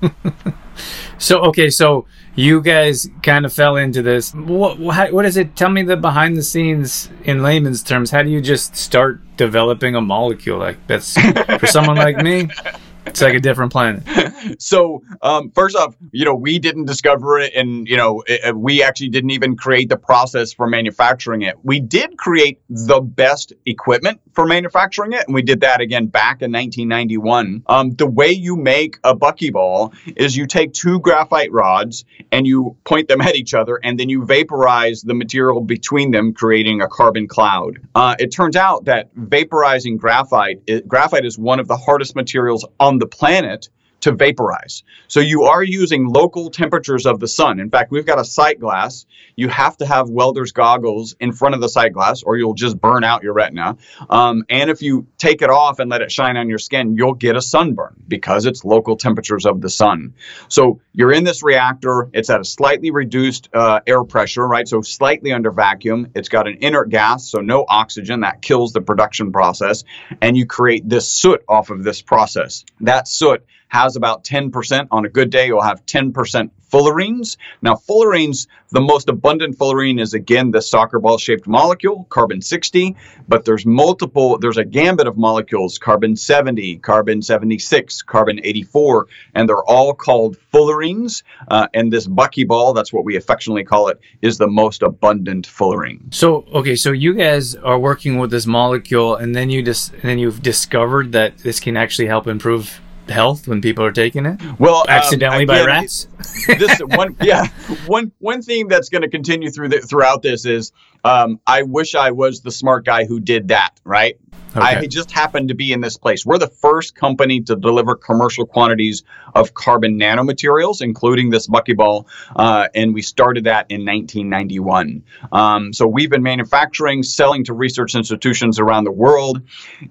So, 1.21 1.39
okay, 1.43 1.69
so 1.69 2.07
you 2.33 2.61
guys 2.61 3.07
kind 3.21 3.45
of 3.45 3.53
fell 3.53 3.75
into 3.77 4.01
this. 4.01 4.33
What, 4.33 4.79
what, 4.79 5.13
what 5.13 5.23
is 5.23 5.37
it? 5.37 5.55
Tell 5.55 5.69
me 5.69 5.83
the 5.83 5.95
behind 5.95 6.35
the 6.35 6.41
scenes 6.41 7.11
in 7.25 7.43
layman's 7.43 7.83
terms. 7.83 8.09
How 8.09 8.23
do 8.23 8.29
you 8.31 8.41
just 8.41 8.75
start 8.75 9.21
developing 9.37 9.95
a 9.95 10.01
molecule 10.01 10.57
like 10.57 10.77
that's 10.87 11.13
for 11.59 11.67
someone 11.67 11.97
like 11.97 12.17
me? 12.17 12.49
It's 13.05 13.21
like 13.21 13.33
a 13.33 13.39
different 13.39 13.71
planet. 13.71 14.03
so 14.59 15.03
um, 15.21 15.51
first 15.51 15.75
off, 15.75 15.95
you 16.11 16.25
know, 16.25 16.35
we 16.35 16.59
didn't 16.59 16.85
discover 16.85 17.39
it, 17.39 17.53
and 17.55 17.87
you 17.87 17.97
know, 17.97 18.23
it, 18.27 18.55
we 18.55 18.83
actually 18.83 19.09
didn't 19.09 19.31
even 19.31 19.57
create 19.57 19.89
the 19.89 19.97
process 19.97 20.53
for 20.53 20.67
manufacturing 20.67 21.41
it. 21.41 21.55
We 21.63 21.79
did 21.79 22.17
create 22.17 22.61
the 22.69 23.01
best 23.01 23.53
equipment 23.65 24.21
for 24.33 24.45
manufacturing 24.45 25.13
it, 25.13 25.25
and 25.25 25.33
we 25.33 25.41
did 25.41 25.61
that 25.61 25.81
again 25.81 26.07
back 26.07 26.41
in 26.41 26.51
1991. 26.51 27.63
Um, 27.67 27.91
the 27.95 28.07
way 28.07 28.31
you 28.31 28.55
make 28.55 28.97
a 29.03 29.15
buckyball 29.15 29.93
is 30.15 30.37
you 30.37 30.45
take 30.45 30.73
two 30.73 30.99
graphite 30.99 31.51
rods 31.51 32.05
and 32.31 32.45
you 32.45 32.77
point 32.83 33.07
them 33.07 33.21
at 33.21 33.35
each 33.35 33.53
other, 33.53 33.79
and 33.83 33.99
then 33.99 34.09
you 34.09 34.25
vaporize 34.25 35.01
the 35.01 35.13
material 35.13 35.61
between 35.61 36.11
them, 36.11 36.33
creating 36.33 36.81
a 36.81 36.87
carbon 36.87 37.27
cloud. 37.27 37.79
Uh, 37.95 38.15
it 38.19 38.31
turns 38.31 38.55
out 38.55 38.85
that 38.85 39.13
vaporizing 39.15 39.97
graphite, 39.97 40.61
it, 40.67 40.87
graphite 40.87 41.25
is 41.25 41.37
one 41.37 41.59
of 41.59 41.67
the 41.67 41.77
hardest 41.77 42.15
materials 42.15 42.65
on 42.79 42.90
the 42.99 43.07
planet 43.07 43.69
to 44.01 44.11
vaporize. 44.11 44.83
So 45.07 45.19
you 45.19 45.43
are 45.43 45.63
using 45.63 46.07
local 46.07 46.49
temperatures 46.49 47.05
of 47.05 47.19
the 47.19 47.27
sun. 47.27 47.59
In 47.59 47.69
fact, 47.69 47.91
we've 47.91 48.05
got 48.05 48.19
a 48.19 48.25
sight 48.25 48.59
glass. 48.59 49.05
You 49.35 49.47
have 49.49 49.77
to 49.77 49.85
have 49.85 50.09
welder's 50.09 50.51
goggles 50.51 51.15
in 51.19 51.31
front 51.31 51.55
of 51.55 51.61
the 51.61 51.69
sight 51.69 51.93
glass 51.93 52.23
or 52.23 52.37
you'll 52.37 52.53
just 52.53 52.79
burn 52.79 53.03
out 53.03 53.23
your 53.23 53.33
retina. 53.33 53.77
Um, 54.09 54.43
and 54.49 54.69
if 54.69 54.81
you 54.81 55.07
take 55.17 55.41
it 55.41 55.49
off 55.49 55.79
and 55.79 55.89
let 55.89 56.01
it 56.01 56.11
shine 56.11 56.37
on 56.37 56.49
your 56.49 56.57
skin, 56.57 56.95
you'll 56.95 57.13
get 57.13 57.35
a 57.35 57.41
sunburn 57.41 57.95
because 58.07 58.45
it's 58.45 58.65
local 58.65 58.97
temperatures 58.97 59.45
of 59.45 59.61
the 59.61 59.69
sun. 59.69 60.15
So 60.47 60.81
you're 60.93 61.11
in 61.11 61.23
this 61.23 61.43
reactor. 61.43 62.09
It's 62.13 62.29
at 62.29 62.41
a 62.41 62.45
slightly 62.45 62.91
reduced 62.91 63.49
uh, 63.53 63.81
air 63.85 64.03
pressure, 64.03 64.45
right? 64.45 64.67
So 64.67 64.81
slightly 64.81 65.31
under 65.31 65.51
vacuum. 65.51 66.11
It's 66.15 66.29
got 66.29 66.47
an 66.47 66.57
inert 66.61 66.89
gas, 66.89 67.27
so 67.27 67.39
no 67.39 67.65
oxygen. 67.67 68.21
That 68.21 68.41
kills 68.41 68.73
the 68.73 68.81
production 68.81 69.31
process. 69.31 69.83
And 70.21 70.35
you 70.35 70.45
create 70.45 70.87
this 70.87 71.09
soot 71.09 71.43
off 71.47 71.69
of 71.69 71.83
this 71.83 72.01
process. 72.01 72.65
That 72.81 73.07
soot 73.07 73.45
has 73.71 73.95
about 73.95 74.25
10%. 74.25 74.87
On 74.91 75.05
a 75.05 75.09
good 75.09 75.29
day, 75.29 75.47
you'll 75.47 75.61
have 75.61 75.85
10% 75.85 76.51
fullerenes. 76.69 77.37
Now, 77.61 77.75
fullerenes, 77.75 78.47
the 78.69 78.81
most 78.81 79.07
abundant 79.07 79.57
fullerene 79.57 79.99
is 79.99 80.13
again 80.13 80.51
the 80.51 80.61
soccer 80.61 80.99
ball 80.99 81.17
shaped 81.17 81.47
molecule, 81.47 82.05
carbon 82.09 82.41
60, 82.41 82.97
but 83.29 83.45
there's 83.45 83.65
multiple, 83.65 84.37
there's 84.39 84.57
a 84.57 84.65
gambit 84.65 85.07
of 85.07 85.17
molecules, 85.17 85.77
carbon 85.77 86.17
70, 86.17 86.77
carbon 86.77 87.21
76, 87.21 88.01
carbon 88.01 88.41
84, 88.43 89.07
and 89.35 89.47
they're 89.47 89.63
all 89.63 89.93
called 89.93 90.37
fullerenes. 90.53 91.23
Uh, 91.47 91.67
and 91.73 91.93
this 91.93 92.07
buckyball, 92.07 92.75
that's 92.75 92.91
what 92.91 93.05
we 93.05 93.15
affectionately 93.15 93.63
call 93.63 93.87
it, 93.87 94.01
is 94.21 94.37
the 94.37 94.47
most 94.47 94.81
abundant 94.83 95.47
fullerene. 95.47 96.13
So, 96.13 96.45
okay, 96.53 96.75
so 96.75 96.91
you 96.91 97.13
guys 97.13 97.55
are 97.55 97.79
working 97.79 98.17
with 98.17 98.31
this 98.31 98.45
molecule, 98.45 99.15
and 99.15 99.33
then 99.33 99.49
you 99.49 99.63
just, 99.63 99.93
and 99.93 100.01
then 100.01 100.19
you've 100.19 100.41
discovered 100.41 101.13
that 101.13 101.37
this 101.37 101.61
can 101.61 101.77
actually 101.77 102.07
help 102.07 102.27
improve 102.27 102.81
health 103.09 103.47
when 103.47 103.61
people 103.61 103.83
are 103.83 103.91
taking 103.91 104.25
it? 104.25 104.39
Well, 104.59 104.85
accidentally 104.87 105.43
um, 105.43 105.47
by 105.47 105.65
rats. 105.65 106.07
this 106.47 106.79
one, 106.79 107.15
yeah, 107.21 107.47
one 107.87 108.11
one 108.19 108.41
thing 108.41 108.67
that's 108.67 108.89
going 108.89 109.01
to 109.01 109.09
continue 109.09 109.49
through 109.49 109.69
the, 109.69 109.79
throughout 109.79 110.21
this 110.21 110.45
is 110.45 110.71
um, 111.03 111.39
I 111.45 111.63
wish 111.63 111.95
I 111.95 112.11
was 112.11 112.41
the 112.41 112.51
smart 112.51 112.85
guy 112.85 113.05
who 113.05 113.19
did 113.19 113.49
that, 113.49 113.79
right? 113.83 114.17
I 114.55 114.85
just 114.87 115.11
happened 115.11 115.49
to 115.49 115.55
be 115.55 115.71
in 115.71 115.81
this 115.81 115.97
place. 115.97 116.25
We're 116.25 116.37
the 116.37 116.47
first 116.47 116.95
company 116.95 117.41
to 117.41 117.55
deliver 117.55 117.95
commercial 117.95 118.45
quantities 118.45 119.03
of 119.33 119.53
carbon 119.53 119.99
nanomaterials, 119.99 120.81
including 120.81 121.29
this 121.29 121.47
buckyball, 121.47 122.07
uh, 122.35 122.67
and 122.75 122.93
we 122.93 123.01
started 123.01 123.45
that 123.45 123.67
in 123.69 123.85
1991. 123.85 125.03
Um, 125.31 125.73
so 125.73 125.87
we've 125.87 126.09
been 126.09 126.23
manufacturing, 126.23 127.03
selling 127.03 127.45
to 127.45 127.53
research 127.53 127.95
institutions 127.95 128.59
around 128.59 128.83
the 128.83 128.91
world. 128.91 129.41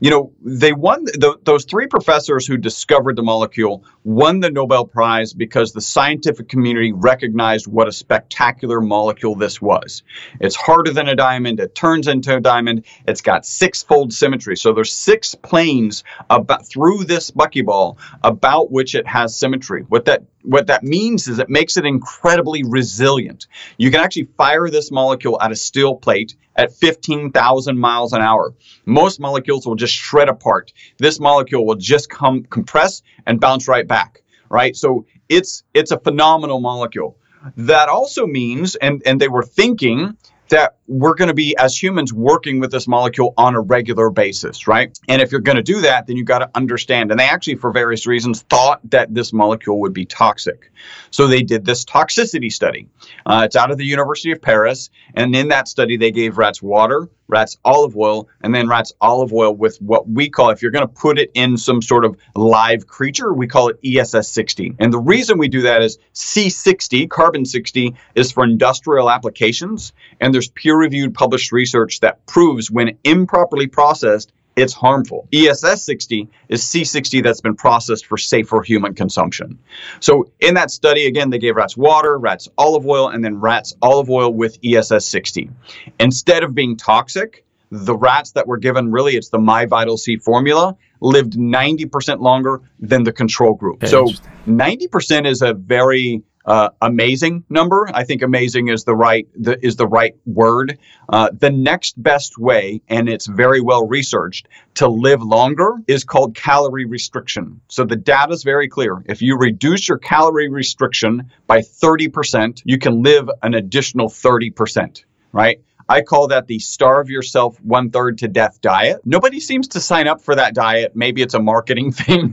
You 0.00 0.10
know, 0.10 0.32
they 0.42 0.72
won 0.72 1.06
th 1.06 1.36
those 1.42 1.64
three 1.64 1.86
professors 1.86 2.46
who 2.46 2.56
discovered 2.56 3.16
the 3.16 3.22
molecule 3.22 3.84
won 4.04 4.40
the 4.40 4.50
Nobel 4.50 4.86
Prize 4.86 5.32
because 5.32 5.72
the 5.72 5.80
scientific 5.80 6.48
community 6.48 6.92
recognized 6.92 7.66
what 7.66 7.88
a 7.88 7.92
spectacular 7.92 8.80
molecule 8.80 9.34
this 9.34 9.60
was. 9.60 10.02
It's 10.40 10.56
harder 10.56 10.92
than 10.92 10.99
a 11.08 11.16
diamond. 11.16 11.60
It 11.60 11.74
turns 11.74 12.08
into 12.08 12.36
a 12.36 12.40
diamond. 12.40 12.84
It's 13.06 13.20
got 13.20 13.46
six-fold 13.46 14.12
symmetry. 14.12 14.56
So 14.56 14.72
there's 14.72 14.92
six 14.92 15.34
planes 15.34 16.04
about 16.28 16.66
through 16.66 17.04
this 17.04 17.30
buckyball 17.30 17.98
about 18.22 18.70
which 18.70 18.94
it 18.94 19.06
has 19.06 19.36
symmetry. 19.36 19.82
What 19.88 20.04
that 20.06 20.24
what 20.42 20.68
that 20.68 20.82
means 20.82 21.28
is 21.28 21.38
it 21.38 21.50
makes 21.50 21.76
it 21.76 21.84
incredibly 21.84 22.62
resilient. 22.62 23.46
You 23.76 23.90
can 23.90 24.00
actually 24.00 24.28
fire 24.36 24.70
this 24.70 24.90
molecule 24.90 25.40
at 25.40 25.52
a 25.52 25.56
steel 25.56 25.96
plate 25.96 26.34
at 26.56 26.72
15,000 26.72 27.78
miles 27.78 28.12
an 28.12 28.22
hour. 28.22 28.54
Most 28.86 29.20
molecules 29.20 29.66
will 29.66 29.74
just 29.74 29.94
shred 29.94 30.28
apart. 30.28 30.72
This 30.98 31.20
molecule 31.20 31.66
will 31.66 31.76
just 31.76 32.08
come 32.08 32.44
compress 32.44 33.02
and 33.26 33.40
bounce 33.40 33.68
right 33.68 33.86
back, 33.86 34.22
right? 34.48 34.74
So 34.74 35.06
it's 35.28 35.62
it's 35.74 35.90
a 35.90 35.98
phenomenal 35.98 36.60
molecule. 36.60 37.16
That 37.56 37.88
also 37.88 38.26
means 38.26 38.76
and 38.76 39.02
and 39.06 39.20
they 39.20 39.28
were 39.28 39.42
thinking 39.42 40.16
that 40.50 40.76
we're 40.86 41.14
going 41.14 41.28
to 41.28 41.34
be 41.34 41.56
as 41.56 41.80
humans 41.80 42.12
working 42.12 42.60
with 42.60 42.70
this 42.70 42.86
molecule 42.86 43.34
on 43.36 43.54
a 43.54 43.60
regular 43.60 44.10
basis, 44.10 44.68
right? 44.68 44.96
And 45.08 45.22
if 45.22 45.32
you're 45.32 45.40
going 45.40 45.56
to 45.56 45.62
do 45.62 45.80
that, 45.80 46.06
then 46.06 46.16
you've 46.16 46.26
got 46.26 46.40
to 46.40 46.50
understand. 46.54 47.10
And 47.10 47.18
they 47.18 47.24
actually, 47.24 47.56
for 47.56 47.72
various 47.72 48.06
reasons, 48.06 48.42
thought 48.42 48.80
that 48.90 49.12
this 49.14 49.32
molecule 49.32 49.80
would 49.80 49.92
be 49.92 50.04
toxic. 50.04 50.72
So 51.10 51.26
they 51.26 51.42
did 51.42 51.64
this 51.64 51.84
toxicity 51.84 52.52
study. 52.52 52.88
Uh, 53.24 53.42
it's 53.46 53.56
out 53.56 53.70
of 53.70 53.78
the 53.78 53.84
University 53.84 54.32
of 54.32 54.42
Paris. 54.42 54.90
And 55.14 55.34
in 55.34 55.48
that 55.48 55.68
study, 55.68 55.96
they 55.96 56.10
gave 56.10 56.38
rats 56.38 56.62
water, 56.62 57.08
rats 57.30 57.56
olive 57.64 57.96
oil, 57.96 58.28
and 58.42 58.54
then 58.54 58.68
rats 58.68 58.92
olive 59.00 59.32
oil 59.32 59.54
with 59.54 59.80
what 59.80 60.08
we 60.08 60.28
call, 60.28 60.50
if 60.50 60.62
you're 60.62 60.70
going 60.70 60.86
to 60.86 60.92
put 60.92 61.18
it 61.18 61.30
in 61.34 61.56
some 61.56 61.80
sort 61.82 62.04
of 62.04 62.16
live 62.34 62.86
creature, 62.86 63.32
we 63.32 63.46
call 63.46 63.68
it 63.68 63.78
ESS 63.84 64.28
60. 64.28 64.76
And 64.78 64.92
the 64.92 64.98
reason 64.98 65.38
we 65.38 65.48
do 65.48 65.62
that 65.62 65.82
is 65.82 65.98
C60, 66.14 67.08
carbon 67.08 67.44
60, 67.44 67.94
is 68.14 68.32
for 68.32 68.44
industrial 68.44 69.10
applications. 69.10 69.92
And 70.20 70.34
there's 70.34 70.50
peer 70.50 70.76
reviewed 70.76 71.14
published 71.14 71.52
research 71.52 72.00
that 72.00 72.26
proves 72.26 72.70
when 72.70 72.98
improperly 73.04 73.66
processed, 73.66 74.32
it's 74.60 74.72
harmful. 74.72 75.28
ESS 75.32 75.84
60 75.84 76.28
is 76.48 76.62
C60 76.62 77.22
that's 77.22 77.40
been 77.40 77.56
processed 77.56 78.06
for 78.06 78.16
safer 78.16 78.62
human 78.62 78.94
consumption. 78.94 79.58
So, 80.00 80.30
in 80.40 80.54
that 80.54 80.70
study, 80.70 81.06
again, 81.06 81.30
they 81.30 81.38
gave 81.38 81.56
rats 81.56 81.76
water, 81.76 82.18
rats 82.18 82.48
olive 82.58 82.86
oil, 82.86 83.08
and 83.08 83.24
then 83.24 83.40
rats 83.40 83.74
olive 83.82 84.10
oil 84.10 84.32
with 84.32 84.58
ESS 84.64 85.06
60. 85.06 85.50
Instead 85.98 86.42
of 86.42 86.54
being 86.54 86.76
toxic, 86.76 87.44
the 87.70 87.96
rats 87.96 88.32
that 88.32 88.46
were 88.46 88.58
given 88.58 88.90
really 88.90 89.16
it's 89.16 89.28
the 89.28 89.38
My 89.38 89.66
Vital 89.66 89.96
C 89.96 90.16
formula 90.16 90.76
lived 91.00 91.34
90% 91.34 92.20
longer 92.20 92.60
than 92.78 93.04
the 93.04 93.12
control 93.12 93.54
group. 93.54 93.86
So 93.86 94.08
90% 94.46 95.26
is 95.26 95.40
a 95.40 95.54
very 95.54 96.22
uh, 96.44 96.70
amazing 96.80 97.44
number. 97.48 97.88
I 97.92 98.04
think 98.04 98.22
amazing 98.22 98.68
is 98.68 98.84
the 98.84 98.94
right 98.94 99.28
the, 99.34 99.64
is 99.64 99.76
the 99.76 99.86
right 99.86 100.14
word. 100.26 100.78
Uh, 101.08 101.30
the 101.32 101.50
next 101.50 102.00
best 102.02 102.38
way, 102.38 102.80
and 102.88 103.08
it's 103.08 103.26
very 103.26 103.60
well 103.60 103.86
researched, 103.86 104.48
to 104.74 104.88
live 104.88 105.22
longer 105.22 105.76
is 105.86 106.04
called 106.04 106.34
calorie 106.34 106.86
restriction. 106.86 107.60
So 107.68 107.84
the 107.84 107.96
data 107.96 108.32
is 108.32 108.42
very 108.42 108.68
clear. 108.68 109.02
If 109.06 109.22
you 109.22 109.36
reduce 109.36 109.88
your 109.88 109.98
calorie 109.98 110.48
restriction 110.48 111.30
by 111.46 111.60
30%, 111.60 112.62
you 112.64 112.78
can 112.78 113.02
live 113.02 113.28
an 113.42 113.54
additional 113.54 114.08
30%. 114.08 115.04
Right? 115.32 115.60
I 115.90 116.02
call 116.02 116.28
that 116.28 116.46
the 116.46 116.60
starve 116.60 117.10
yourself 117.10 117.60
one 117.62 117.90
third 117.90 118.18
to 118.18 118.28
death 118.28 118.60
diet. 118.60 119.00
Nobody 119.04 119.40
seems 119.40 119.66
to 119.68 119.80
sign 119.80 120.06
up 120.06 120.22
for 120.22 120.36
that 120.36 120.54
diet. 120.54 120.94
Maybe 120.94 121.20
it's 121.20 121.34
a 121.34 121.40
marketing 121.40 121.90
thing. 122.00 122.32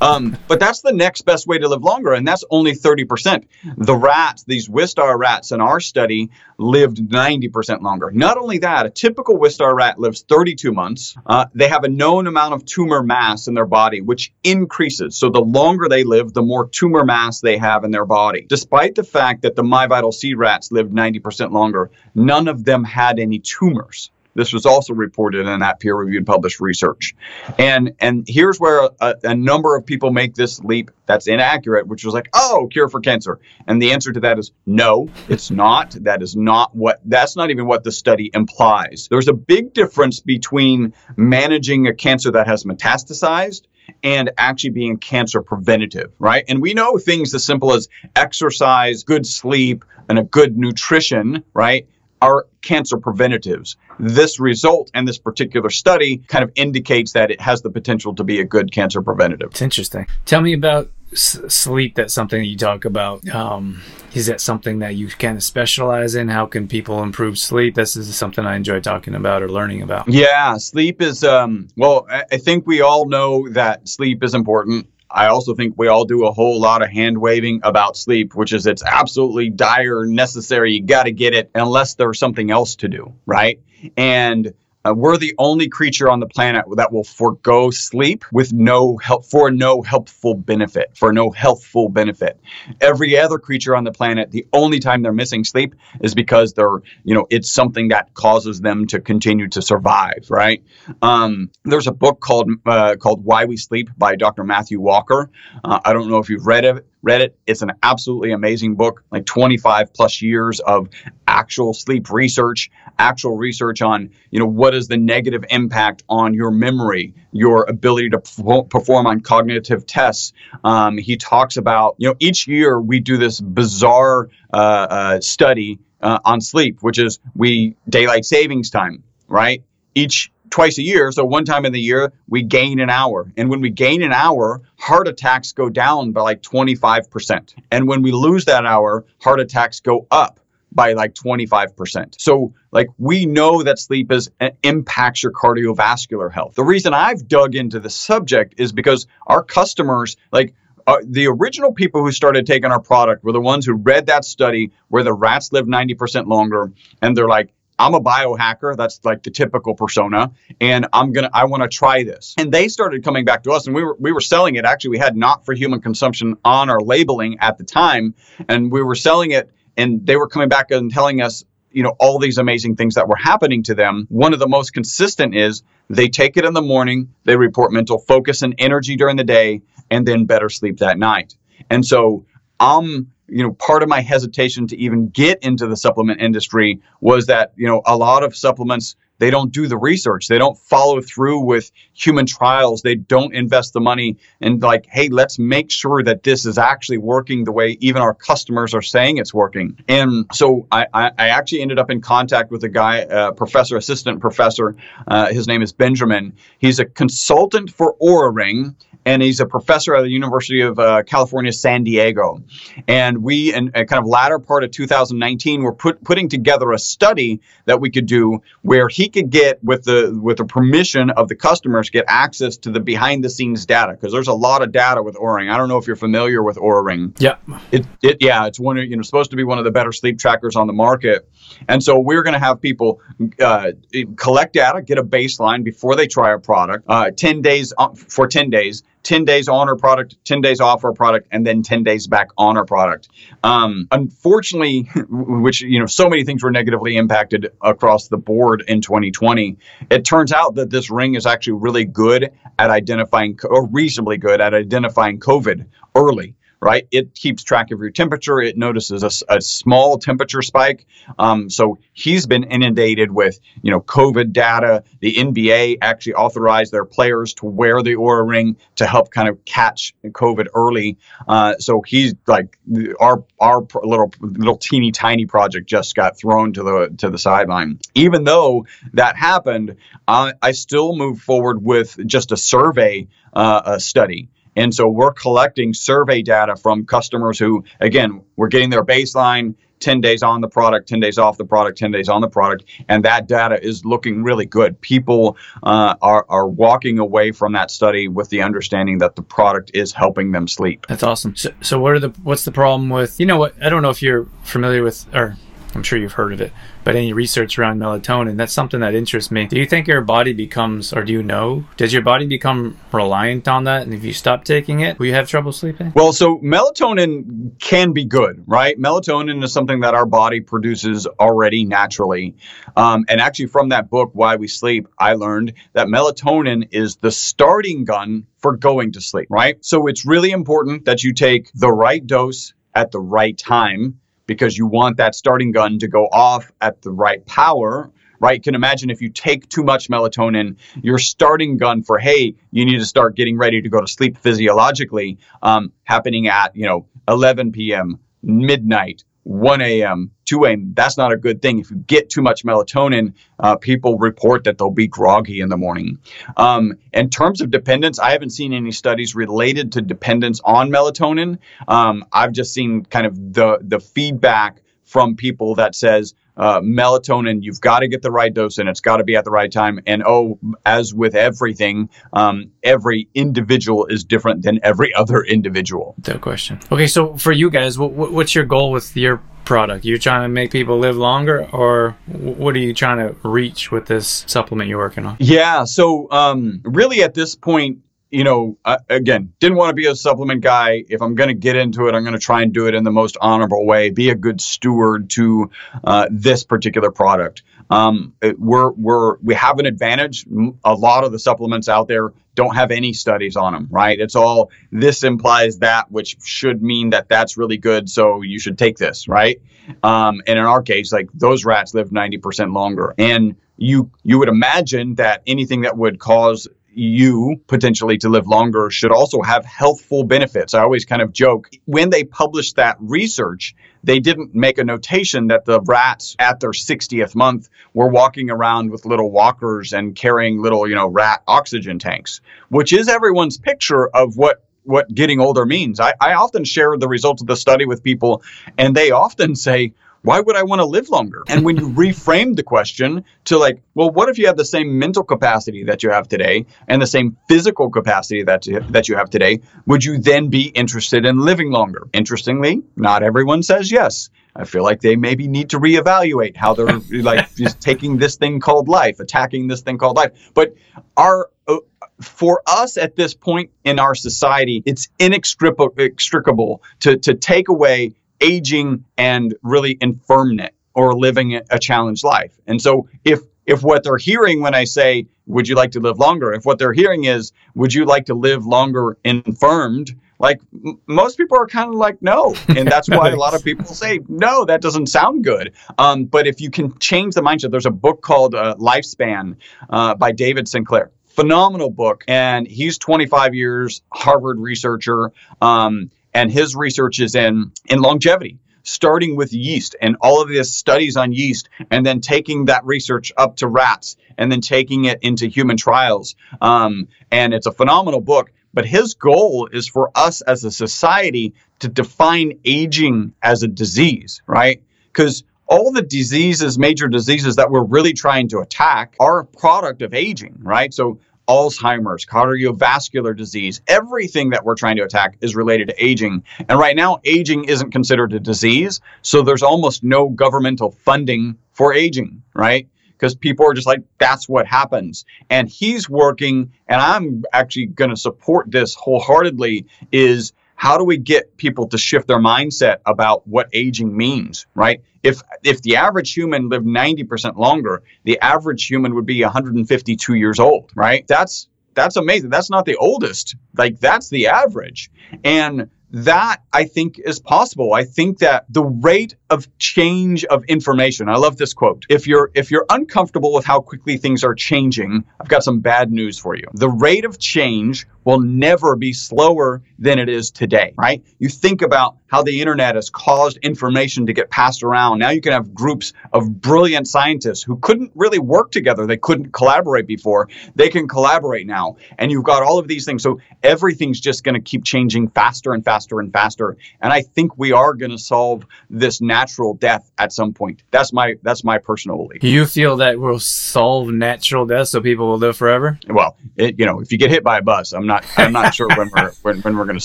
um, 0.00 0.38
but 0.48 0.58
that's 0.58 0.80
the 0.80 0.92
next 0.94 1.22
best 1.22 1.46
way 1.46 1.58
to 1.58 1.68
live 1.68 1.82
longer, 1.82 2.14
and 2.14 2.26
that's 2.26 2.44
only 2.48 2.72
30%. 2.72 3.44
The 3.76 3.94
rats, 3.94 4.44
these 4.44 4.70
Wistar 4.70 5.18
rats 5.18 5.52
in 5.52 5.60
our 5.60 5.80
study, 5.80 6.30
lived 6.56 6.96
90% 6.96 7.82
longer. 7.82 8.10
Not 8.10 8.38
only 8.38 8.58
that, 8.58 8.86
a 8.86 8.90
typical 8.90 9.38
Wistar 9.38 9.74
rat 9.74 9.98
lives 9.98 10.24
32 10.26 10.72
months. 10.72 11.14
Uh, 11.26 11.44
they 11.54 11.68
have 11.68 11.84
a 11.84 11.88
known 11.88 12.26
amount 12.26 12.54
of 12.54 12.64
tumor 12.64 13.02
mass 13.02 13.48
in 13.48 13.54
their 13.54 13.66
body, 13.66 14.00
which 14.00 14.32
increases. 14.42 15.18
So 15.18 15.28
the 15.28 15.42
longer 15.42 15.90
they 15.90 16.04
live, 16.04 16.32
the 16.32 16.42
more 16.42 16.68
tumor 16.68 17.04
mass 17.04 17.40
they 17.40 17.58
have 17.58 17.84
in 17.84 17.90
their 17.90 18.06
body. 18.06 18.46
Despite 18.48 18.94
the 18.94 19.04
fact 19.04 19.42
that 19.42 19.56
the 19.56 19.62
MyVital 19.62 20.14
C 20.14 20.32
rats 20.32 20.72
lived 20.72 20.94
90% 20.94 21.50
longer, 21.50 21.90
none 22.14 22.48
of 22.48 22.64
them 22.64 22.84
had 22.94 23.18
any 23.18 23.40
tumors. 23.40 24.10
This 24.36 24.52
was 24.52 24.66
also 24.66 24.94
reported 24.94 25.46
in 25.46 25.60
that 25.60 25.78
peer-reviewed 25.78 26.26
published 26.26 26.60
research. 26.60 27.14
And 27.58 27.92
and 28.00 28.24
here's 28.26 28.58
where 28.58 28.90
a, 29.00 29.14
a 29.22 29.34
number 29.34 29.76
of 29.76 29.86
people 29.86 30.10
make 30.10 30.34
this 30.34 30.60
leap 30.60 30.90
that's 31.06 31.28
inaccurate, 31.28 31.86
which 31.86 32.04
was 32.04 32.14
like, 32.14 32.28
oh, 32.34 32.68
cure 32.72 32.88
for 32.88 33.00
cancer. 33.00 33.38
And 33.66 33.80
the 33.80 33.92
answer 33.92 34.12
to 34.12 34.20
that 34.20 34.38
is 34.38 34.50
no, 34.66 35.08
it's 35.28 35.50
not. 35.50 35.92
That 36.00 36.20
is 36.22 36.34
not 36.34 36.74
what 36.74 37.00
that's 37.04 37.36
not 37.36 37.50
even 37.50 37.66
what 37.66 37.84
the 37.84 37.92
study 37.92 38.30
implies. 38.34 39.06
There's 39.08 39.28
a 39.28 39.34
big 39.34 39.72
difference 39.72 40.20
between 40.20 40.94
managing 41.16 41.86
a 41.86 41.94
cancer 41.94 42.32
that 42.32 42.48
has 42.48 42.64
metastasized 42.64 43.62
and 44.02 44.32
actually 44.36 44.70
being 44.70 44.96
cancer 44.96 45.42
preventative, 45.42 46.10
right? 46.18 46.44
And 46.48 46.60
we 46.60 46.74
know 46.74 46.98
things 46.98 47.34
as 47.34 47.44
simple 47.44 47.72
as 47.72 47.88
exercise, 48.16 49.04
good 49.04 49.26
sleep, 49.26 49.84
and 50.08 50.18
a 50.18 50.24
good 50.24 50.56
nutrition, 50.58 51.44
right? 51.54 51.86
Are 52.24 52.46
cancer 52.62 52.96
preventatives. 52.96 53.76
This 53.98 54.40
result 54.40 54.90
and 54.94 55.06
this 55.06 55.18
particular 55.18 55.70
study 55.70 56.18
kind 56.28 56.42
of 56.42 56.50
indicates 56.54 57.12
that 57.12 57.30
it 57.30 57.40
has 57.40 57.62
the 57.62 57.70
potential 57.70 58.14
to 58.14 58.24
be 58.24 58.40
a 58.40 58.44
good 58.44 58.72
cancer 58.72 59.02
preventative. 59.02 59.50
It's 59.50 59.62
interesting. 59.62 60.06
Tell 60.24 60.40
me 60.40 60.54
about 60.54 60.90
s- 61.12 61.40
sleep. 61.48 61.94
That's 61.94 62.14
something 62.14 62.40
that 62.40 62.46
you 62.46 62.56
talk 62.56 62.84
about. 62.84 63.28
Um, 63.28 63.82
is 64.14 64.26
that 64.26 64.40
something 64.40 64.78
that 64.78 64.94
you 64.96 65.08
kind 65.08 65.36
of 65.36 65.42
specialize 65.42 66.14
in? 66.14 66.28
How 66.28 66.46
can 66.46 66.68
people 66.68 67.02
improve 67.02 67.38
sleep? 67.38 67.74
This 67.74 67.96
is 67.96 68.14
something 68.16 68.44
I 68.46 68.56
enjoy 68.56 68.80
talking 68.80 69.14
about 69.14 69.42
or 69.42 69.48
learning 69.48 69.82
about. 69.82 70.08
Yeah, 70.08 70.56
sleep 70.56 71.02
is 71.02 71.22
um 71.24 71.68
well, 71.76 72.06
I, 72.10 72.24
I 72.32 72.36
think 72.38 72.66
we 72.66 72.80
all 72.80 73.06
know 73.06 73.48
that 73.50 73.88
sleep 73.88 74.24
is 74.24 74.34
important. 74.34 74.88
I 75.14 75.28
also 75.28 75.54
think 75.54 75.74
we 75.78 75.86
all 75.86 76.04
do 76.04 76.26
a 76.26 76.32
whole 76.32 76.60
lot 76.60 76.82
of 76.82 76.90
hand 76.90 77.18
waving 77.18 77.60
about 77.62 77.96
sleep, 77.96 78.34
which 78.34 78.52
is 78.52 78.66
it's 78.66 78.82
absolutely 78.82 79.48
dire 79.48 80.04
necessary. 80.04 80.72
You 80.72 80.82
got 80.82 81.04
to 81.04 81.12
get 81.12 81.34
it 81.34 81.52
unless 81.54 81.94
there's 81.94 82.18
something 82.18 82.50
else 82.50 82.74
to 82.76 82.88
do, 82.88 83.14
right? 83.24 83.60
And 83.96 84.52
uh, 84.84 84.92
we're 84.94 85.16
the 85.16 85.34
only 85.38 85.68
creature 85.68 86.10
on 86.10 86.20
the 86.20 86.26
planet 86.26 86.64
that 86.76 86.92
will 86.92 87.04
forego 87.04 87.70
sleep 87.70 88.24
with 88.32 88.52
no 88.52 88.96
help 88.96 89.24
for 89.24 89.50
no 89.50 89.82
helpful 89.82 90.34
benefit, 90.34 90.96
for 90.96 91.12
no 91.12 91.30
healthful 91.30 91.88
benefit. 91.88 92.38
Every 92.80 93.18
other 93.18 93.38
creature 93.38 93.74
on 93.74 93.84
the 93.84 93.92
planet, 93.92 94.30
the 94.30 94.46
only 94.52 94.80
time 94.80 95.02
they're 95.02 95.12
missing 95.12 95.44
sleep 95.44 95.74
is 96.00 96.14
because 96.14 96.52
they're, 96.52 96.82
you 97.04 97.14
know, 97.14 97.26
it's 97.30 97.50
something 97.50 97.88
that 97.88 98.12
causes 98.14 98.60
them 98.60 98.86
to 98.88 99.00
continue 99.00 99.48
to 99.48 99.62
survive, 99.62 100.26
right? 100.28 100.62
Um, 101.00 101.50
there's 101.64 101.86
a 101.86 101.92
book 101.92 102.20
called 102.20 102.50
uh, 102.66 102.96
called 102.96 103.24
Why 103.24 103.46
We 103.46 103.56
Sleep 103.56 103.90
by 103.96 104.16
Dr. 104.16 104.44
Matthew 104.44 104.80
Walker. 104.80 105.30
Uh, 105.62 105.80
I 105.84 105.92
don't 105.92 106.10
know 106.10 106.18
if 106.18 106.28
you've 106.28 106.46
read 106.46 106.64
it. 106.64 106.86
Read 107.04 107.20
it. 107.20 107.38
It's 107.46 107.60
an 107.60 107.72
absolutely 107.82 108.32
amazing 108.32 108.76
book, 108.76 109.04
like 109.10 109.26
25 109.26 109.92
plus 109.92 110.22
years 110.22 110.58
of 110.60 110.88
actual 111.28 111.74
sleep 111.74 112.10
research, 112.10 112.70
actual 112.98 113.36
research 113.36 113.82
on, 113.82 114.08
you 114.30 114.40
know, 114.40 114.46
what 114.46 114.74
is 114.74 114.88
the 114.88 114.96
negative 114.96 115.44
impact 115.50 116.02
on 116.08 116.32
your 116.32 116.50
memory, 116.50 117.12
your 117.30 117.66
ability 117.68 118.08
to 118.08 118.18
perfor- 118.20 118.70
perform 118.70 119.06
on 119.06 119.20
cognitive 119.20 119.86
tests. 119.86 120.32
Um, 120.64 120.96
he 120.96 121.18
talks 121.18 121.58
about, 121.58 121.96
you 121.98 122.08
know, 122.08 122.14
each 122.20 122.48
year 122.48 122.80
we 122.80 123.00
do 123.00 123.18
this 123.18 123.38
bizarre 123.38 124.30
uh, 124.50 124.56
uh, 124.56 125.20
study 125.20 125.80
uh, 126.00 126.20
on 126.24 126.40
sleep, 126.40 126.78
which 126.80 126.98
is 126.98 127.18
we 127.34 127.76
daylight 127.86 128.24
savings 128.24 128.70
time, 128.70 129.04
right? 129.28 129.62
Each 129.94 130.30
twice 130.54 130.78
a 130.78 130.82
year. 130.82 131.10
So 131.10 131.24
one 131.24 131.44
time 131.44 131.64
in 131.64 131.72
the 131.72 131.80
year, 131.80 132.12
we 132.28 132.44
gain 132.44 132.78
an 132.78 132.88
hour. 132.88 133.28
And 133.36 133.50
when 133.50 133.60
we 133.60 133.70
gain 133.70 134.02
an 134.02 134.12
hour, 134.12 134.62
heart 134.78 135.08
attacks 135.08 135.50
go 135.50 135.68
down 135.68 136.12
by 136.12 136.20
like 136.20 136.42
25%. 136.42 137.54
And 137.72 137.88
when 137.88 138.02
we 138.02 138.12
lose 138.12 138.44
that 138.44 138.64
hour, 138.64 139.04
heart 139.20 139.40
attacks 139.40 139.80
go 139.80 140.06
up 140.12 140.38
by 140.70 140.92
like 140.92 141.12
25%. 141.12 142.20
So 142.20 142.54
like 142.70 142.86
we 142.98 143.26
know 143.26 143.64
that 143.64 143.80
sleep 143.80 144.12
is 144.12 144.30
uh, 144.40 144.50
impacts 144.62 145.24
your 145.24 145.32
cardiovascular 145.32 146.30
health. 146.30 146.54
The 146.54 146.62
reason 146.62 146.94
I've 146.94 147.26
dug 147.26 147.56
into 147.56 147.80
the 147.80 147.90
subject 147.90 148.54
is 148.56 148.70
because 148.70 149.08
our 149.26 149.42
customers 149.42 150.16
like 150.30 150.54
uh, 150.86 150.98
the 151.02 151.26
original 151.26 151.72
people 151.72 152.04
who 152.04 152.12
started 152.12 152.46
taking 152.46 152.70
our 152.70 152.80
product 152.80 153.24
were 153.24 153.32
the 153.32 153.40
ones 153.40 153.66
who 153.66 153.74
read 153.74 154.06
that 154.06 154.24
study 154.24 154.70
where 154.86 155.02
the 155.02 155.12
rats 155.12 155.50
live 155.50 155.66
90% 155.66 156.28
longer 156.28 156.70
and 157.02 157.16
they're 157.16 157.26
like 157.26 157.50
I'm 157.78 157.94
a 157.94 158.00
biohacker. 158.00 158.76
That's 158.76 159.00
like 159.04 159.22
the 159.22 159.30
typical 159.30 159.74
persona. 159.74 160.32
And 160.60 160.86
I'm 160.92 161.12
going 161.12 161.24
to, 161.24 161.36
I 161.36 161.44
want 161.44 161.62
to 161.62 161.68
try 161.68 162.04
this. 162.04 162.34
And 162.38 162.52
they 162.52 162.68
started 162.68 163.02
coming 163.02 163.24
back 163.24 163.42
to 163.44 163.52
us 163.52 163.66
and 163.66 163.74
we 163.74 163.82
were, 163.82 163.96
we 163.98 164.12
were 164.12 164.20
selling 164.20 164.54
it. 164.56 164.64
Actually, 164.64 164.90
we 164.90 164.98
had 164.98 165.16
not 165.16 165.44
for 165.44 165.54
human 165.54 165.80
consumption 165.80 166.36
on 166.44 166.70
our 166.70 166.80
labeling 166.80 167.38
at 167.40 167.58
the 167.58 167.64
time. 167.64 168.14
And 168.48 168.70
we 168.70 168.82
were 168.82 168.94
selling 168.94 169.32
it 169.32 169.50
and 169.76 170.06
they 170.06 170.16
were 170.16 170.28
coming 170.28 170.48
back 170.48 170.70
and 170.70 170.90
telling 170.90 171.20
us, 171.20 171.44
you 171.72 171.82
know, 171.82 171.96
all 171.98 172.20
these 172.20 172.38
amazing 172.38 172.76
things 172.76 172.94
that 172.94 173.08
were 173.08 173.16
happening 173.16 173.64
to 173.64 173.74
them. 173.74 174.06
One 174.08 174.32
of 174.32 174.38
the 174.38 174.48
most 174.48 174.72
consistent 174.72 175.34
is 175.34 175.64
they 175.90 176.08
take 176.08 176.36
it 176.36 176.44
in 176.44 176.54
the 176.54 176.62
morning, 176.62 177.12
they 177.24 177.36
report 177.36 177.72
mental 177.72 177.98
focus 177.98 178.42
and 178.42 178.54
energy 178.58 178.96
during 178.96 179.16
the 179.16 179.24
day, 179.24 179.62
and 179.90 180.06
then 180.06 180.24
better 180.24 180.48
sleep 180.48 180.78
that 180.78 180.98
night. 180.98 181.34
And 181.68 181.84
so 181.84 182.26
I'm 182.60 183.12
you 183.28 183.42
know 183.42 183.52
part 183.54 183.82
of 183.82 183.88
my 183.88 184.00
hesitation 184.00 184.66
to 184.68 184.76
even 184.76 185.08
get 185.08 185.42
into 185.42 185.66
the 185.66 185.76
supplement 185.76 186.20
industry 186.20 186.80
was 187.00 187.26
that 187.26 187.52
you 187.56 187.66
know 187.66 187.82
a 187.86 187.96
lot 187.96 188.22
of 188.22 188.36
supplements 188.36 188.96
they 189.18 189.30
don't 189.30 189.52
do 189.52 189.68
the 189.68 189.76
research. 189.76 190.28
They 190.28 190.38
don't 190.38 190.58
follow 190.58 191.00
through 191.00 191.40
with 191.40 191.70
human 191.92 192.26
trials. 192.26 192.82
They 192.82 192.94
don't 192.94 193.34
invest 193.34 193.72
the 193.72 193.80
money 193.80 194.16
and 194.40 194.60
like 194.60 194.86
hey 194.90 195.08
let's 195.08 195.38
make 195.38 195.70
sure 195.70 196.02
that 196.02 196.22
this 196.22 196.46
is 196.46 196.58
actually 196.58 196.98
working 196.98 197.44
the 197.44 197.52
way 197.52 197.76
even 197.80 198.02
our 198.02 198.14
customers 198.14 198.74
are 198.74 198.82
saying 198.82 199.18
it's 199.18 199.32
working. 199.32 199.78
And 199.88 200.26
so 200.32 200.66
i, 200.70 200.86
I, 200.92 201.28
actually 201.28 201.62
ended 201.62 201.78
up 201.78 201.90
in 201.90 202.00
contact 202.00 202.50
with 202.50 202.64
a 202.64 202.68
guy 202.68 203.02
uh, 203.02 203.32
professor 203.32 203.76
assistant 203.76 204.20
professor 204.20 204.76
uh, 205.06 205.28
his 205.28 205.46
name 205.46 205.62
is 205.62 205.72
benjamin. 205.72 206.34
He's 206.58 206.78
a 206.78 206.84
consultant 206.84 207.70
for 207.70 207.96
Oura 208.00 208.34
Ring 208.34 208.76
and 209.04 209.22
he's 209.22 209.40
a 209.40 209.46
professor 209.46 209.94
at 209.94 210.02
the 210.02 210.10
University 210.10 210.62
of 210.62 210.78
uh, 210.78 211.02
California, 211.02 211.52
San 211.52 211.84
Diego. 211.84 212.42
And 212.88 213.22
we, 213.22 213.54
in 213.54 213.70
a 213.74 213.84
kind 213.84 214.00
of 214.00 214.06
latter 214.06 214.38
part 214.38 214.64
of 214.64 214.70
2019, 214.70 215.62
were 215.62 215.74
put, 215.74 216.02
putting 216.02 216.28
together 216.28 216.72
a 216.72 216.78
study 216.78 217.40
that 217.66 217.80
we 217.80 217.90
could 217.90 218.06
do 218.06 218.42
where 218.62 218.88
he 218.88 219.03
could 219.08 219.30
get, 219.30 219.62
with 219.62 219.84
the 219.84 220.18
with 220.20 220.38
the 220.38 220.44
permission 220.44 221.10
of 221.10 221.28
the 221.28 221.34
customers, 221.34 221.90
get 221.90 222.04
access 222.08 222.56
to 222.58 222.70
the 222.70 222.80
behind 222.80 223.24
the 223.24 223.30
scenes 223.30 223.66
data 223.66 223.92
because 223.92 224.12
there's 224.12 224.28
a 224.28 224.34
lot 224.34 224.62
of 224.62 224.72
data 224.72 225.02
with 225.02 225.16
Oura 225.16 225.36
Ring. 225.36 225.50
I 225.50 225.56
don't 225.56 225.68
know 225.68 225.78
if 225.78 225.86
you're 225.86 225.96
familiar 225.96 226.42
with 226.42 226.56
Oura 226.56 226.84
Ring. 226.84 227.14
Yeah. 227.18 227.36
It, 227.70 227.86
it 228.02 228.18
yeah, 228.20 228.46
it's 228.46 228.58
one 228.60 228.78
of, 228.78 228.84
you 228.84 228.96
know 228.96 229.02
supposed 229.02 229.30
to 229.30 229.36
be 229.36 229.44
one 229.44 229.58
of 229.58 229.64
the 229.64 229.70
better 229.70 229.92
sleep 229.92 230.18
trackers 230.18 230.56
on 230.56 230.66
the 230.66 230.72
market. 230.72 231.28
And 231.68 231.82
so 231.82 231.98
we're 231.98 232.22
going 232.22 232.34
to 232.34 232.40
have 232.40 232.60
people 232.60 233.00
uh, 233.40 233.72
collect 234.16 234.54
data, 234.54 234.82
get 234.82 234.98
a 234.98 235.04
baseline 235.04 235.62
before 235.64 235.96
they 235.96 236.06
try 236.06 236.32
a 236.32 236.38
product, 236.38 236.84
uh, 236.88 237.10
10 237.10 237.42
days 237.42 237.72
uh, 237.78 237.90
for 237.94 238.26
10 238.26 238.50
days 238.50 238.82
10 239.04 239.24
days 239.24 239.48
on 239.48 239.68
our 239.68 239.76
product, 239.76 240.16
10 240.24 240.40
days 240.40 240.60
off 240.60 240.84
our 240.84 240.92
product, 240.92 241.28
and 241.30 241.46
then 241.46 241.62
10 241.62 241.84
days 241.84 242.06
back 242.06 242.28
on 242.36 242.56
our 242.56 242.64
product. 242.64 243.08
Um, 243.44 243.86
unfortunately, 243.92 244.88
which, 245.08 245.60
you 245.60 245.78
know, 245.78 245.86
so 245.86 246.08
many 246.08 246.24
things 246.24 246.42
were 246.42 246.50
negatively 246.50 246.96
impacted 246.96 247.52
across 247.62 248.08
the 248.08 248.18
board 248.18 248.64
in 248.66 248.80
2020, 248.80 249.58
it 249.90 250.04
turns 250.04 250.32
out 250.32 250.56
that 250.56 250.70
this 250.70 250.90
ring 250.90 251.14
is 251.14 251.26
actually 251.26 251.60
really 251.60 251.84
good 251.84 252.32
at 252.58 252.70
identifying, 252.70 253.38
or 253.44 253.66
reasonably 253.66 254.16
good 254.16 254.40
at 254.40 254.54
identifying 254.54 255.20
COVID 255.20 255.66
early 255.94 256.34
right? 256.60 256.86
It 256.90 257.14
keeps 257.14 257.42
track 257.42 257.70
of 257.70 257.80
your 257.80 257.90
temperature. 257.90 258.40
It 258.40 258.56
notices 258.56 259.02
a, 259.02 259.34
a 259.36 259.40
small 259.40 259.98
temperature 259.98 260.42
spike. 260.42 260.86
Um, 261.18 261.50
so 261.50 261.78
he's 261.92 262.26
been 262.26 262.44
inundated 262.44 263.10
with, 263.10 263.38
you 263.62 263.70
know, 263.70 263.80
COVID 263.80 264.32
data. 264.32 264.84
The 265.00 265.14
NBA 265.14 265.78
actually 265.82 266.14
authorized 266.14 266.72
their 266.72 266.84
players 266.84 267.34
to 267.34 267.46
wear 267.46 267.82
the 267.82 267.94
Oura 267.94 268.26
Ring 268.26 268.56
to 268.76 268.86
help 268.86 269.10
kind 269.10 269.28
of 269.28 269.44
catch 269.44 269.94
COVID 270.04 270.46
early. 270.54 270.98
Uh, 271.28 271.56
so 271.58 271.82
he's 271.86 272.14
like 272.26 272.58
our 273.00 273.24
our 273.40 273.66
little 273.82 274.12
little 274.20 274.56
teeny 274.56 274.92
tiny 274.92 275.26
project 275.26 275.68
just 275.68 275.94
got 275.94 276.18
thrown 276.18 276.52
to 276.54 276.62
the 276.62 276.94
to 276.98 277.10
the 277.10 277.18
sideline. 277.18 277.78
Even 277.94 278.24
though 278.24 278.66
that 278.94 279.16
happened, 279.16 279.76
uh, 280.08 280.32
I 280.40 280.52
still 280.52 280.96
move 280.96 281.20
forward 281.20 281.62
with 281.62 281.98
just 282.06 282.32
a 282.32 282.36
survey 282.36 283.08
uh, 283.34 283.62
a 283.66 283.80
study. 283.80 284.28
And 284.56 284.74
so 284.74 284.88
we're 284.88 285.12
collecting 285.12 285.74
survey 285.74 286.22
data 286.22 286.56
from 286.56 286.86
customers 286.86 287.38
who, 287.38 287.64
again, 287.80 288.22
we're 288.36 288.48
getting 288.48 288.70
their 288.70 288.84
baseline 288.84 289.54
10 289.80 290.00
days 290.00 290.22
on 290.22 290.40
the 290.40 290.48
product, 290.48 290.88
10 290.88 291.00
days 291.00 291.18
off 291.18 291.36
the 291.36 291.44
product, 291.44 291.78
10 291.78 291.90
days 291.90 292.08
on 292.08 292.22
the 292.22 292.28
product. 292.28 292.64
And 292.88 293.04
that 293.04 293.28
data 293.28 293.62
is 293.62 293.84
looking 293.84 294.22
really 294.22 294.46
good. 294.46 294.80
People 294.80 295.36
uh, 295.62 295.94
are, 296.00 296.24
are 296.28 296.48
walking 296.48 296.98
away 296.98 297.32
from 297.32 297.52
that 297.52 297.70
study 297.70 298.08
with 298.08 298.30
the 298.30 298.42
understanding 298.42 298.98
that 298.98 299.14
the 299.14 299.22
product 299.22 299.72
is 299.74 299.92
helping 299.92 300.32
them 300.32 300.48
sleep. 300.48 300.86
That's 300.88 301.02
awesome. 301.02 301.36
So, 301.36 301.50
so 301.60 301.78
what 301.78 301.92
are 301.92 302.00
the, 302.00 302.08
what's 302.22 302.44
the 302.44 302.52
problem 302.52 302.88
with, 302.88 303.20
you 303.20 303.26
know 303.26 303.36
what, 303.36 303.54
I 303.62 303.68
don't 303.68 303.82
know 303.82 303.90
if 303.90 304.02
you're 304.02 304.26
familiar 304.42 304.82
with, 304.82 305.06
or 305.14 305.36
I'm 305.74 305.82
sure 305.82 305.98
you've 305.98 306.12
heard 306.12 306.32
of 306.32 306.40
it, 306.40 306.52
but 306.84 306.96
any 306.96 307.12
research 307.12 307.58
around 307.58 307.80
melatonin, 307.80 308.36
that's 308.36 308.52
something 308.52 308.80
that 308.80 308.94
interests 308.94 309.30
me. 309.30 309.46
Do 309.46 309.58
you 309.58 309.66
think 309.66 309.86
your 309.86 310.00
body 310.00 310.32
becomes, 310.32 310.92
or 310.92 311.02
do 311.02 311.12
you 311.12 311.22
know, 311.22 311.64
does 311.76 311.92
your 311.92 312.02
body 312.02 312.26
become 312.26 312.78
reliant 312.92 313.48
on 313.48 313.64
that? 313.64 313.82
And 313.82 313.94
if 313.94 314.04
you 314.04 314.12
stop 314.12 314.44
taking 314.44 314.80
it, 314.80 314.98
will 314.98 315.06
you 315.06 315.14
have 315.14 315.28
trouble 315.28 315.52
sleeping? 315.52 315.92
Well, 315.94 316.12
so 316.12 316.38
melatonin 316.38 317.58
can 317.60 317.92
be 317.92 318.04
good, 318.04 318.44
right? 318.46 318.78
Melatonin 318.78 319.42
is 319.42 319.52
something 319.52 319.80
that 319.80 319.94
our 319.94 320.06
body 320.06 320.40
produces 320.40 321.06
already 321.06 321.64
naturally. 321.64 322.36
Um, 322.76 323.04
and 323.08 323.20
actually, 323.20 323.46
from 323.46 323.70
that 323.70 323.90
book, 323.90 324.10
Why 324.12 324.36
We 324.36 324.48
Sleep, 324.48 324.88
I 324.98 325.14
learned 325.14 325.54
that 325.72 325.88
melatonin 325.88 326.68
is 326.72 326.96
the 326.96 327.10
starting 327.10 327.84
gun 327.84 328.26
for 328.38 328.56
going 328.56 328.92
to 328.92 329.00
sleep, 329.00 329.28
right? 329.30 329.64
So 329.64 329.86
it's 329.86 330.04
really 330.04 330.30
important 330.30 330.84
that 330.84 331.02
you 331.02 331.14
take 331.14 331.50
the 331.54 331.72
right 331.72 332.06
dose 332.06 332.52
at 332.74 332.90
the 332.90 333.00
right 333.00 333.36
time 333.36 334.00
because 334.26 334.56
you 334.56 334.66
want 334.66 334.96
that 334.96 335.14
starting 335.14 335.52
gun 335.52 335.78
to 335.78 335.88
go 335.88 336.06
off 336.06 336.50
at 336.60 336.82
the 336.82 336.90
right 336.90 337.24
power 337.26 337.90
right? 338.20 338.36
You 338.36 338.40
can 338.40 338.54
imagine 338.54 338.88
if 338.88 339.02
you 339.02 339.10
take 339.10 339.48
too 339.50 339.62
much 339.62 339.88
melatonin, 339.88 340.56
your 340.82 340.98
starting 340.98 341.58
gun 341.58 341.82
for, 341.82 341.98
hey, 341.98 342.34
you 342.52 342.64
need 342.64 342.78
to 342.78 342.86
start 342.86 343.16
getting 343.16 343.36
ready 343.36 343.60
to 343.60 343.68
go 343.68 343.80
to 343.80 343.86
sleep 343.86 344.16
physiologically, 344.16 345.18
um, 345.42 345.72
happening 345.84 346.26
at, 346.26 346.56
you 346.56 346.64
know, 346.64 346.86
11 347.06 347.52
p.m., 347.52 347.98
midnight, 348.22 349.04
1 349.24 349.60
a.m., 349.60 350.10
2 350.24 350.44
a.m. 350.44 350.72
That's 350.74 350.96
not 350.96 351.12
a 351.12 351.16
good 351.16 351.42
thing. 351.42 351.58
If 351.58 351.70
you 351.70 351.76
get 351.76 352.10
too 352.10 352.22
much 352.22 352.44
melatonin, 352.44 353.14
uh, 353.38 353.56
people 353.56 353.98
report 353.98 354.44
that 354.44 354.58
they'll 354.58 354.70
be 354.70 354.86
groggy 354.86 355.40
in 355.40 355.48
the 355.48 355.56
morning. 355.56 355.98
Um, 356.36 356.74
in 356.92 357.10
terms 357.10 357.40
of 357.40 357.50
dependence, 357.50 357.98
I 357.98 358.10
haven't 358.12 358.30
seen 358.30 358.52
any 358.52 358.72
studies 358.72 359.14
related 359.14 359.72
to 359.72 359.82
dependence 359.82 360.40
on 360.44 360.70
melatonin. 360.70 361.38
Um, 361.68 362.04
I've 362.12 362.32
just 362.32 362.52
seen 362.52 362.84
kind 362.84 363.06
of 363.06 363.34
the 363.34 363.58
the 363.60 363.80
feedback 363.80 364.62
from 364.84 365.16
people 365.16 365.56
that 365.56 365.74
says 365.74 366.14
uh, 366.36 366.60
melatonin, 366.60 367.42
you've 367.42 367.60
got 367.60 367.80
to 367.80 367.88
get 367.88 368.02
the 368.02 368.10
right 368.10 368.32
dose 368.32 368.58
and 368.58 368.68
it's 368.68 368.80
got 368.80 368.98
to 368.98 369.04
be 369.04 369.16
at 369.16 369.24
the 369.24 369.30
right 369.30 369.50
time. 369.50 369.80
And 369.86 370.02
oh, 370.06 370.38
as 370.66 370.92
with 370.94 371.14
everything, 371.14 371.88
um, 372.12 372.50
every 372.62 373.08
individual 373.14 373.86
is 373.86 374.04
different 374.04 374.42
than 374.42 374.60
every 374.62 374.92
other 374.94 375.22
individual. 375.22 375.94
No 376.06 376.18
question. 376.18 376.58
Okay, 376.72 376.86
so 376.86 377.16
for 377.16 377.32
you 377.32 377.50
guys, 377.50 377.78
what, 377.78 377.92
what's 377.92 378.34
your 378.34 378.44
goal 378.44 378.72
with 378.72 378.96
your 378.96 379.22
product? 379.44 379.84
You're 379.84 379.98
trying 379.98 380.22
to 380.22 380.28
make 380.28 380.50
people 380.50 380.78
live 380.78 380.96
longer, 380.96 381.48
or 381.52 381.96
what 382.06 382.56
are 382.56 382.60
you 382.60 382.74
trying 382.74 382.98
to 382.98 383.14
reach 383.28 383.70
with 383.70 383.86
this 383.86 384.24
supplement 384.26 384.68
you're 384.68 384.78
working 384.78 385.06
on? 385.06 385.16
Yeah, 385.20 385.64
so 385.64 386.10
um, 386.10 386.60
really 386.64 387.02
at 387.02 387.14
this 387.14 387.36
point, 387.36 387.78
you 388.14 388.22
know, 388.22 388.56
uh, 388.64 388.78
again, 388.88 389.32
didn't 389.40 389.56
want 389.56 389.70
to 389.70 389.74
be 389.74 389.86
a 389.86 389.96
supplement 389.96 390.40
guy. 390.40 390.84
If 390.88 391.02
I'm 391.02 391.16
going 391.16 391.28
to 391.28 391.34
get 391.34 391.56
into 391.56 391.88
it, 391.88 391.96
I'm 391.96 392.04
going 392.04 392.14
to 392.14 392.20
try 392.20 392.42
and 392.42 392.52
do 392.52 392.68
it 392.68 392.74
in 392.74 392.84
the 392.84 392.92
most 392.92 393.16
honorable 393.20 393.66
way, 393.66 393.90
be 393.90 394.10
a 394.10 394.14
good 394.14 394.40
steward 394.40 395.10
to 395.10 395.50
uh, 395.82 396.06
this 396.12 396.44
particular 396.44 396.92
product. 396.92 397.42
Um, 397.70 398.14
it, 398.22 398.38
we're, 398.38 398.70
we're, 398.70 399.16
we 399.18 399.34
have 399.34 399.58
an 399.58 399.66
advantage. 399.66 400.26
A 400.64 400.74
lot 400.74 401.02
of 401.02 401.10
the 401.10 401.18
supplements 401.18 401.68
out 401.68 401.88
there 401.88 402.12
don't 402.36 402.54
have 402.54 402.70
any 402.70 402.92
studies 402.92 403.34
on 403.34 403.52
them, 403.52 403.66
right? 403.68 403.98
It's 403.98 404.14
all 404.14 404.52
this 404.70 405.02
implies 405.02 405.58
that, 405.58 405.90
which 405.90 406.16
should 406.22 406.62
mean 406.62 406.90
that 406.90 407.08
that's 407.08 407.36
really 407.36 407.58
good. 407.58 407.90
So 407.90 408.22
you 408.22 408.38
should 408.38 408.58
take 408.58 408.76
this, 408.76 409.08
right? 409.08 409.42
Um, 409.82 410.22
and 410.28 410.38
in 410.38 410.44
our 410.44 410.62
case, 410.62 410.92
like 410.92 411.08
those 411.14 411.44
rats 411.44 411.74
live 411.74 411.90
90% 411.90 412.54
longer. 412.54 412.94
And 412.96 413.34
you, 413.56 413.90
you 414.04 414.20
would 414.20 414.28
imagine 414.28 414.96
that 414.96 415.22
anything 415.26 415.62
that 415.62 415.76
would 415.76 415.98
cause 415.98 416.46
you 416.76 417.40
potentially 417.46 417.98
to 417.98 418.08
live 418.08 418.26
longer 418.26 418.70
should 418.70 418.92
also 418.92 419.22
have 419.22 419.44
healthful 419.44 420.04
benefits. 420.04 420.54
I 420.54 420.60
always 420.60 420.84
kind 420.84 421.02
of 421.02 421.12
joke 421.12 421.48
when 421.64 421.90
they 421.90 422.04
published 422.04 422.56
that 422.56 422.76
research, 422.80 423.54
they 423.82 424.00
didn't 424.00 424.34
make 424.34 424.58
a 424.58 424.64
notation 424.64 425.28
that 425.28 425.44
the 425.44 425.60
rats 425.60 426.16
at 426.18 426.40
their 426.40 426.50
60th 426.50 427.14
month 427.14 427.48
were 427.72 427.88
walking 427.88 428.30
around 428.30 428.70
with 428.70 428.84
little 428.84 429.10
walkers 429.10 429.72
and 429.72 429.94
carrying 429.94 430.42
little, 430.42 430.68
you 430.68 430.74
know, 430.74 430.88
rat 430.88 431.22
oxygen 431.26 431.78
tanks, 431.78 432.20
which 432.48 432.72
is 432.72 432.88
everyone's 432.88 433.38
picture 433.38 433.86
of 433.88 434.16
what 434.16 434.42
what 434.64 434.92
getting 434.92 435.20
older 435.20 435.44
means. 435.44 435.78
I, 435.78 435.92
I 436.00 436.14
often 436.14 436.44
share 436.44 436.76
the 436.78 436.88
results 436.88 437.20
of 437.20 437.28
the 437.28 437.36
study 437.36 437.66
with 437.66 437.82
people, 437.82 438.22
and 438.56 438.74
they 438.74 438.90
often 438.90 439.36
say, 439.36 439.74
why 440.04 440.20
would 440.20 440.36
I 440.36 440.42
want 440.42 440.60
to 440.60 440.66
live 440.66 440.90
longer? 440.90 441.22
And 441.28 441.44
when 441.46 441.56
you 441.56 441.68
reframe 441.84 442.36
the 442.36 442.42
question 442.42 443.04
to 443.24 443.38
like, 443.38 443.62
well, 443.74 443.90
what 443.90 444.10
if 444.10 444.18
you 444.18 444.26
have 444.26 444.36
the 444.36 444.44
same 444.44 444.78
mental 444.78 445.02
capacity 445.02 445.64
that 445.64 445.82
you 445.82 445.90
have 445.90 446.08
today 446.08 446.44
and 446.68 446.80
the 446.80 446.86
same 446.86 447.16
physical 447.26 447.70
capacity 447.70 448.22
that 448.24 448.46
you, 448.46 448.60
that 448.60 448.86
you 448.86 448.96
have 448.96 449.08
today, 449.08 449.40
would 449.66 449.82
you 449.82 449.98
then 449.98 450.28
be 450.28 450.42
interested 450.42 451.06
in 451.06 451.18
living 451.18 451.50
longer? 451.50 451.88
Interestingly, 451.94 452.62
not 452.76 453.02
everyone 453.02 453.42
says 453.42 453.72
yes. 453.72 454.10
I 454.36 454.44
feel 454.44 454.62
like 454.62 454.82
they 454.82 454.96
maybe 454.96 455.26
need 455.26 455.50
to 455.50 455.58
reevaluate 455.58 456.36
how 456.36 456.52
they're 456.52 456.78
like 456.90 457.34
just 457.34 457.62
taking 457.62 457.96
this 457.96 458.16
thing 458.16 458.40
called 458.40 458.68
life, 458.68 459.00
attacking 459.00 459.48
this 459.48 459.62
thing 459.62 459.78
called 459.78 459.96
life. 459.96 460.12
But 460.34 460.54
our 460.98 461.30
uh, 461.48 461.58
for 462.02 462.42
us 462.46 462.76
at 462.76 462.94
this 462.94 463.14
point 463.14 463.52
in 463.62 463.78
our 463.78 463.94
society, 463.94 464.62
it's 464.66 464.88
inextricable 464.98 466.62
to 466.80 466.96
to 466.98 467.14
take 467.14 467.48
away 467.48 467.94
aging 468.20 468.84
and 468.96 469.34
really 469.42 469.76
infirmness 469.80 470.50
or 470.74 470.94
living 470.94 471.40
a 471.50 471.58
challenged 471.58 472.04
life. 472.04 472.32
And 472.46 472.60
so 472.60 472.88
if 473.04 473.20
if 473.46 473.62
what 473.62 473.84
they're 473.84 473.98
hearing 473.98 474.40
when 474.40 474.54
I 474.54 474.64
say, 474.64 475.06
would 475.26 475.46
you 475.48 475.54
like 475.54 475.72
to 475.72 475.80
live 475.80 475.98
longer? 475.98 476.32
If 476.32 476.44
what 476.44 476.58
they're 476.58 476.72
hearing 476.72 477.04
is, 477.04 477.32
would 477.54 477.74
you 477.74 477.84
like 477.84 478.06
to 478.06 478.14
live 478.14 478.46
longer 478.46 478.96
infirmed? 479.04 479.94
Like 480.18 480.40
m- 480.64 480.80
most 480.86 481.18
people 481.18 481.36
are 481.38 481.46
kind 481.46 481.68
of 481.68 481.74
like, 481.74 482.00
no. 482.00 482.34
And 482.48 482.66
that's 482.66 482.88
why 482.88 483.10
a 483.10 483.16
lot 483.26 483.34
of 483.34 483.44
people 483.44 483.66
say, 483.66 484.00
no, 484.08 484.46
that 484.46 484.62
doesn't 484.62 484.86
sound 484.86 485.24
good. 485.24 485.52
Um, 485.76 486.04
but 486.04 486.26
if 486.26 486.40
you 486.40 486.50
can 486.50 486.78
change 486.78 487.14
the 487.14 487.20
mindset, 487.20 487.50
there's 487.50 487.66
a 487.66 487.70
book 487.70 488.00
called 488.00 488.34
uh, 488.34 488.54
Lifespan 488.58 489.36
uh, 489.68 489.94
by 489.94 490.12
David 490.12 490.48
Sinclair. 490.48 490.90
Phenomenal 491.04 491.70
book. 491.70 492.04
And 492.08 492.46
he's 492.46 492.78
25 492.78 493.34
years 493.34 493.82
Harvard 493.92 494.38
researcher. 494.38 495.12
Um, 495.40 495.90
and 496.14 496.30
his 496.30 496.54
research 496.54 497.00
is 497.00 497.14
in 497.14 497.52
in 497.66 497.80
longevity 497.80 498.38
starting 498.64 499.14
with 499.14 499.32
yeast 499.32 499.76
and 499.80 499.96
all 500.00 500.22
of 500.22 500.28
these 500.28 500.50
studies 500.50 500.96
on 500.96 501.12
yeast 501.12 501.48
and 501.70 501.84
then 501.84 502.00
taking 502.00 502.46
that 502.46 502.64
research 502.64 503.12
up 503.16 503.36
to 503.36 503.46
rats 503.46 503.96
and 504.16 504.32
then 504.32 504.40
taking 504.40 504.86
it 504.86 504.98
into 505.02 505.26
human 505.26 505.56
trials. 505.56 506.16
Um, 506.40 506.88
and 507.10 507.34
it's 507.34 507.46
a 507.46 507.52
phenomenal 507.52 508.00
book 508.00 508.32
but 508.54 508.64
his 508.64 508.94
goal 508.94 509.48
is 509.52 509.68
for 509.68 509.90
us 509.96 510.20
as 510.20 510.44
a 510.44 510.50
society 510.50 511.34
to 511.58 511.68
define 511.68 512.38
aging 512.44 513.12
as 513.22 513.42
a 513.42 513.48
disease 513.48 514.22
right? 514.26 514.62
Because 514.86 515.24
all 515.46 515.72
the 515.72 515.82
diseases 515.82 516.58
major 516.58 516.88
diseases 516.88 517.36
that 517.36 517.50
we're 517.50 517.64
really 517.64 517.92
trying 517.92 518.28
to 518.28 518.38
attack 518.38 518.96
are 518.98 519.20
a 519.20 519.26
product 519.26 519.82
of 519.82 519.92
aging 519.92 520.36
right? 520.38 520.72
So 520.72 521.00
Alzheimer's, 521.28 522.04
cardiovascular 522.04 523.16
disease, 523.16 523.62
everything 523.66 524.30
that 524.30 524.44
we're 524.44 524.54
trying 524.54 524.76
to 524.76 524.82
attack 524.82 525.16
is 525.20 525.34
related 525.34 525.68
to 525.68 525.84
aging. 525.84 526.22
And 526.48 526.58
right 526.58 526.76
now, 526.76 527.00
aging 527.04 527.44
isn't 527.44 527.70
considered 527.70 528.12
a 528.12 528.20
disease. 528.20 528.80
So 529.02 529.22
there's 529.22 529.42
almost 529.42 529.82
no 529.82 530.08
governmental 530.08 530.70
funding 530.70 531.36
for 531.52 531.72
aging, 531.72 532.22
right? 532.34 532.68
Because 532.92 533.14
people 533.14 533.46
are 533.46 533.54
just 533.54 533.66
like, 533.66 533.82
that's 533.98 534.28
what 534.28 534.46
happens. 534.46 535.04
And 535.30 535.48
he's 535.48 535.88
working, 535.88 536.52
and 536.68 536.80
I'm 536.80 537.24
actually 537.32 537.66
going 537.66 537.90
to 537.90 537.96
support 537.96 538.50
this 538.50 538.74
wholeheartedly, 538.74 539.66
is 539.92 540.32
how 540.54 540.78
do 540.78 540.84
we 540.84 540.96
get 540.96 541.36
people 541.36 541.68
to 541.68 541.78
shift 541.78 542.08
their 542.08 542.18
mindset 542.18 542.78
about 542.86 543.26
what 543.26 543.48
aging 543.52 543.96
means, 543.96 544.46
right? 544.54 544.82
If 545.02 545.22
if 545.42 545.62
the 545.62 545.76
average 545.76 546.14
human 546.14 546.48
lived 546.48 546.66
90% 546.66 547.36
longer, 547.36 547.82
the 548.04 548.20
average 548.20 548.66
human 548.66 548.94
would 548.94 549.06
be 549.06 549.22
152 549.22 550.14
years 550.14 550.40
old, 550.40 550.70
right? 550.74 551.06
That's 551.06 551.48
that's 551.74 551.96
amazing. 551.96 552.30
That's 552.30 552.50
not 552.50 552.64
the 552.64 552.76
oldest. 552.76 553.36
Like 553.56 553.80
that's 553.80 554.08
the 554.08 554.28
average. 554.28 554.90
And 555.22 555.70
that 555.94 556.42
I 556.52 556.64
think 556.64 556.98
is 556.98 557.20
possible. 557.20 557.72
I 557.72 557.84
think 557.84 558.18
that 558.18 558.46
the 558.48 558.64
rate 558.64 559.14
of 559.30 559.46
change 559.58 560.24
of 560.24 560.44
information. 560.46 561.08
I 561.08 561.16
love 561.16 561.36
this 561.36 561.54
quote. 561.54 561.86
If 561.88 562.08
you're 562.08 562.32
if 562.34 562.50
you're 562.50 562.66
uncomfortable 562.68 563.32
with 563.32 563.44
how 563.44 563.60
quickly 563.60 563.96
things 563.96 564.24
are 564.24 564.34
changing, 564.34 565.04
I've 565.20 565.28
got 565.28 565.44
some 565.44 565.60
bad 565.60 565.92
news 565.92 566.18
for 566.18 566.34
you. 566.34 566.48
The 566.52 566.68
rate 566.68 567.04
of 567.04 567.18
change 567.20 567.86
will 568.04 568.20
never 568.20 568.76
be 568.76 568.92
slower 568.92 569.62
than 569.78 569.98
it 569.98 570.08
is 570.08 570.30
today, 570.30 570.74
right? 570.76 571.04
You 571.18 571.28
think 571.28 571.62
about 571.62 571.96
how 572.06 572.22
the 572.22 572.40
internet 572.40 572.76
has 572.76 572.90
caused 572.90 573.38
information 573.38 574.06
to 574.06 574.12
get 574.12 574.30
passed 574.30 574.62
around. 574.62 575.00
Now 575.00 575.10
you 575.10 575.20
can 575.20 575.32
have 575.32 575.52
groups 575.52 575.92
of 576.12 576.40
brilliant 576.40 576.86
scientists 576.86 577.42
who 577.42 577.56
couldn't 577.56 577.90
really 577.94 578.18
work 578.18 578.50
together. 578.50 578.86
They 578.86 578.96
couldn't 578.96 579.32
collaborate 579.32 579.86
before. 579.86 580.28
They 580.54 580.68
can 580.68 580.86
collaborate 580.86 581.46
now. 581.46 581.76
And 581.98 582.10
you've 582.10 582.24
got 582.24 582.42
all 582.42 582.58
of 582.58 582.68
these 582.68 582.84
things. 582.84 583.02
So 583.02 583.20
everything's 583.42 584.00
just 584.00 584.24
going 584.24 584.34
to 584.34 584.40
keep 584.40 584.64
changing 584.64 585.08
faster 585.08 585.52
and 585.52 585.64
faster 585.64 586.00
and 586.00 586.12
faster. 586.12 586.56
And 586.80 586.92
I 586.92 587.02
think 587.02 587.36
we 587.38 587.52
are 587.52 587.74
going 587.74 587.90
to 587.90 587.98
solve 587.98 588.46
this 588.70 589.00
natural 589.00 589.54
death 589.54 589.90
at 589.98 590.12
some 590.12 590.32
point. 590.32 590.62
That's 590.70 590.92
my 590.92 591.14
that's 591.22 591.44
my 591.44 591.58
personal 591.58 591.96
belief. 591.96 592.22
You 592.24 592.46
feel 592.46 592.76
that 592.76 592.98
we'll 592.98 593.18
solve 593.18 593.88
natural 593.88 594.46
death 594.46 594.68
so 594.68 594.80
people 594.80 595.08
will 595.08 595.18
live 595.18 595.36
forever? 595.36 595.78
Well, 595.88 596.16
it, 596.36 596.58
you 596.58 596.66
know, 596.66 596.80
if 596.80 596.90
you 596.90 596.98
get 596.98 597.10
hit 597.10 597.22
by 597.22 597.38
a 597.38 597.42
bus, 597.42 597.72
I'm 597.72 597.86
not 597.86 597.93
I'm 598.16 598.32
not 598.32 598.54
sure 598.54 598.68
when 598.76 598.90
we're 598.94 599.10
when, 599.22 599.40
when 599.42 599.56
we're 599.56 599.64
going 599.64 599.78
to 599.78 599.84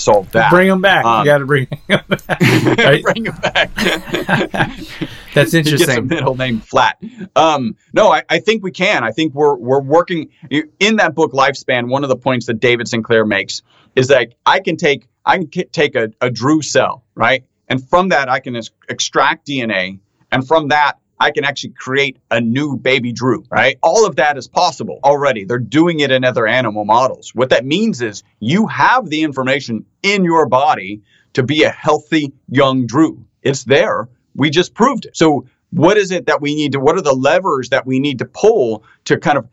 solve 0.00 0.30
that. 0.32 0.50
Bring 0.50 0.68
them 0.68 0.80
back. 0.80 1.04
Um, 1.04 1.20
you 1.20 1.24
got 1.26 1.38
to 1.38 1.46
bring 1.46 1.66
them 1.88 2.02
back. 2.08 2.40
Right? 2.78 3.02
Bring 3.02 3.26
it 3.26 3.42
back. 3.42 3.70
That's 5.34 5.52
He 5.52 5.58
interesting. 5.58 6.06
middle 6.08 6.36
name 6.36 6.60
flat. 6.60 7.00
Um, 7.36 7.76
no, 7.92 8.10
I, 8.12 8.22
I 8.28 8.38
think 8.40 8.62
we 8.62 8.70
can. 8.72 9.04
I 9.04 9.12
think 9.12 9.34
we're 9.34 9.56
we're 9.56 9.80
working 9.80 10.30
in 10.50 10.96
that 10.96 11.14
book 11.14 11.32
Lifespan. 11.32 11.88
One 11.88 12.02
of 12.02 12.08
the 12.08 12.16
points 12.16 12.46
that 12.46 12.60
David 12.60 12.88
Sinclair 12.88 13.24
makes 13.24 13.62
is 13.96 14.08
that 14.08 14.34
I 14.46 14.60
can 14.60 14.76
take 14.76 15.06
I 15.24 15.38
can 15.38 15.48
take 15.48 15.94
a, 15.94 16.10
a 16.20 16.30
Drew 16.30 16.62
cell, 16.62 17.04
right, 17.14 17.44
and 17.68 17.86
from 17.88 18.08
that 18.08 18.28
I 18.28 18.40
can 18.40 18.56
ex- 18.56 18.70
extract 18.88 19.46
DNA, 19.46 20.00
and 20.32 20.46
from 20.46 20.68
that 20.68 20.98
I 21.20 21.30
can 21.30 21.44
actually 21.44 21.74
create 21.76 22.18
a 22.30 22.40
new 22.40 22.76
baby 22.76 23.12
Drew, 23.12 23.44
right? 23.50 23.78
All 23.82 24.06
of 24.06 24.16
that 24.16 24.38
is 24.38 24.48
possible 24.48 24.98
already. 25.04 25.44
They're 25.44 25.58
doing 25.58 26.00
it 26.00 26.10
in 26.10 26.24
other 26.24 26.46
animal 26.46 26.86
models. 26.86 27.34
What 27.34 27.50
that 27.50 27.66
means 27.66 28.00
is 28.00 28.22
you 28.40 28.66
have 28.68 29.10
the 29.10 29.22
information 29.22 29.84
in 30.02 30.24
your 30.24 30.46
body 30.46 31.02
to 31.34 31.42
be 31.42 31.62
a 31.62 31.70
healthy 31.70 32.32
young 32.48 32.86
Drew. 32.86 33.24
It's 33.42 33.64
there. 33.64 34.08
We 34.34 34.48
just 34.48 34.74
proved 34.74 35.06
it. 35.06 35.16
So 35.16 35.46
what 35.70 35.98
is 35.98 36.10
it 36.10 36.26
that 36.26 36.40
we 36.40 36.54
need 36.54 36.72
to 36.72 36.80
what 36.80 36.96
are 36.96 37.02
the 37.02 37.12
levers 37.12 37.68
that 37.68 37.86
we 37.86 38.00
need 38.00 38.18
to 38.18 38.24
pull 38.24 38.82
to 39.04 39.18
kind 39.18 39.38
of 39.38 39.48